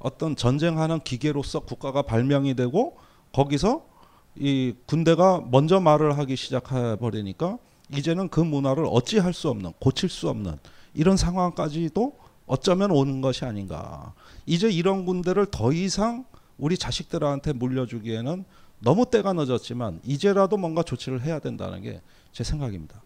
어떤 0.00 0.34
전쟁하는 0.34 0.98
기계로서 1.04 1.60
국가가 1.60 2.02
발명이 2.02 2.54
되고 2.54 2.98
거기서 3.32 3.86
이 4.34 4.74
군대가 4.86 5.40
먼저 5.52 5.78
말을 5.78 6.18
하기 6.18 6.34
시작해 6.34 6.96
버리니까 6.96 7.58
이제는 7.94 8.28
그 8.28 8.40
문화를 8.40 8.86
어찌할 8.90 9.32
수 9.32 9.48
없는 9.48 9.72
고칠 9.78 10.08
수 10.08 10.28
없는 10.28 10.58
이런 10.94 11.16
상황까지도 11.16 12.18
어쩌면 12.48 12.90
오는 12.90 13.20
것이 13.20 13.44
아닌가. 13.44 14.14
이제 14.46 14.68
이런 14.68 15.06
군대를 15.06 15.46
더 15.52 15.72
이상 15.72 16.24
우리 16.58 16.76
자식들한테 16.76 17.52
물려주기에는 17.52 18.44
너무 18.80 19.06
때가 19.10 19.32
늦었지만 19.32 20.00
이제라도 20.04 20.56
뭔가 20.56 20.82
조치를 20.82 21.22
해야 21.22 21.38
된다는 21.38 21.82
게 21.82 22.00
제 22.32 22.44
생각입니다. 22.44 23.02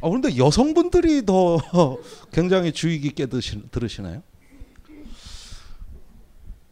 아, 0.00 0.08
그런데 0.08 0.36
여성분들이 0.36 1.24
더 1.24 1.56
굉장히 2.32 2.72
주의 2.72 2.98
깊게 2.98 3.26
들으시나요? 3.26 4.22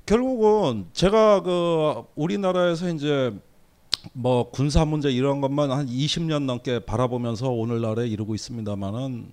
결국은 0.06 0.86
제가 0.92 1.42
그 1.42 2.02
우리나라에서 2.14 2.88
이제 2.90 3.32
뭐 4.12 4.50
군사 4.50 4.84
문제 4.84 5.10
이런 5.10 5.40
것만 5.40 5.70
한 5.70 5.86
20년 5.86 6.44
넘게 6.44 6.80
바라보면서 6.80 7.48
오늘날에 7.50 8.06
이르고 8.06 8.34
있습니다만은 8.36 9.32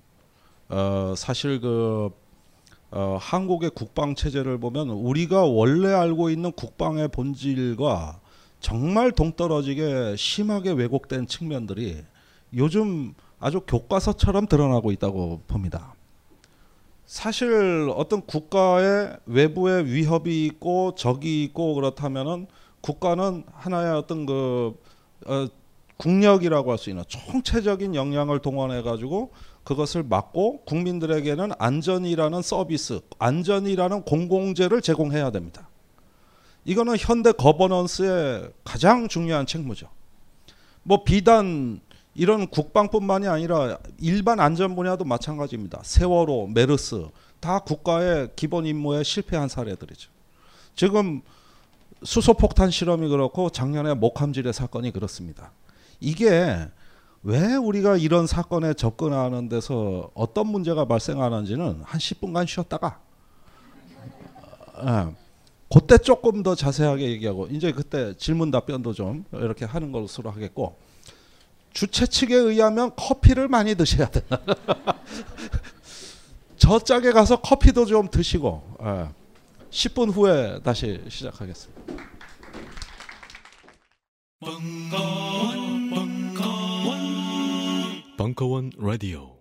어 0.69 1.13
사실 1.15 1.61
그 1.61 2.09
어, 2.95 3.17
한국의 3.19 3.71
국방 3.71 4.13
체제를 4.13 4.59
보면 4.59 4.89
우리가 4.89 5.45
원래 5.45 5.91
알고 5.91 6.29
있는 6.29 6.51
국방의 6.51 7.07
본질과 7.07 8.19
정말 8.59 9.11
동떨어지게 9.11 10.15
심하게 10.15 10.71
왜곡된 10.71 11.25
측면들이 11.25 12.03
요즘 12.55 13.15
아주 13.39 13.61
교과서처럼 13.61 14.45
드러나고 14.45 14.91
있다고 14.91 15.41
봅니다. 15.47 15.95
사실 17.07 17.91
어떤 17.95 18.21
국가의 18.21 19.17
외부의 19.25 19.87
위협이 19.87 20.45
있고 20.45 20.93
적이 20.93 21.43
있고 21.45 21.73
그렇다면은 21.73 22.45
국가는 22.81 23.43
하나의 23.53 23.91
어떤 23.95 24.27
그 24.27 24.79
어, 25.25 25.47
국력이라고 25.97 26.71
할 26.71 26.77
수 26.77 26.91
있는 26.91 27.03
총체적인 27.07 27.95
역량을 27.95 28.39
동원해 28.39 28.83
가지고 28.83 29.31
그것을 29.63 30.03
막고 30.03 30.61
국민들에게는 30.65 31.51
안전이라는 31.57 32.41
서비스, 32.41 32.99
안전이라는 33.19 34.03
공공재를 34.03 34.81
제공해야 34.81 35.31
됩니다. 35.31 35.69
이거는 36.65 36.95
현대 36.97 37.31
거버넌스의 37.31 38.51
가장 38.63 39.07
중요한 39.07 39.45
책무죠. 39.45 39.89
뭐 40.83 41.03
비단 41.03 41.81
이런 42.15 42.47
국방뿐만이 42.47 43.27
아니라 43.27 43.79
일반 43.99 44.39
안전 44.39 44.75
분야도 44.75 45.03
마찬가지입니다. 45.05 45.81
세월호, 45.83 46.49
메르스 46.53 47.07
다 47.39 47.59
국가의 47.59 48.29
기본 48.35 48.65
임무에 48.65 49.03
실패한 49.03 49.49
사례들이죠. 49.49 50.09
지금 50.75 51.21
수소폭탄 52.03 52.69
실험이 52.69 53.07
그렇고 53.07 53.49
작년에 53.49 53.93
목함질의 53.95 54.53
사건이 54.53 54.91
그렇습니다. 54.91 55.51
이게 55.99 56.67
왜 57.23 57.55
우리가 57.55 57.95
이런 57.95 58.27
사건에 58.27 58.73
접근하는 58.73 59.47
데서 59.47 60.11
어떤 60.13 60.47
문제가 60.47 60.85
발생하는지는 60.85 61.81
한 61.83 61.99
10분간 61.99 62.45
쉬었다가 62.45 62.99
예, 64.85 65.15
그때 65.73 65.97
조금 65.97 66.43
더 66.43 66.53
자세하게 66.53 67.09
얘기하고 67.11 67.47
이제 67.47 67.71
그때 67.71 68.13
질문 68.17 68.51
답변도 68.51 68.93
좀 68.93 69.23
이렇게 69.31 69.63
하는 69.63 69.93
것으로 69.93 70.31
하겠고 70.31 70.77
주최 71.71 72.05
측에 72.05 72.35
의하면 72.35 72.91
커피를 72.95 73.47
많이 73.47 73.73
드셔야 73.75 74.09
된다. 74.09 74.39
저 76.57 76.79
짝에 76.79 77.11
가서 77.11 77.41
커피도 77.41 77.85
좀 77.85 78.09
드시고 78.09 78.77
예. 78.83 79.09
10분 79.71 80.13
후에 80.13 80.59
다시 80.61 81.01
시작하겠습니다. 81.07 81.81
벙커원, 84.41 85.89
벙커 85.89 86.22
원, 88.23 88.33
벙커원 88.33 88.71
라디오. 88.77 89.32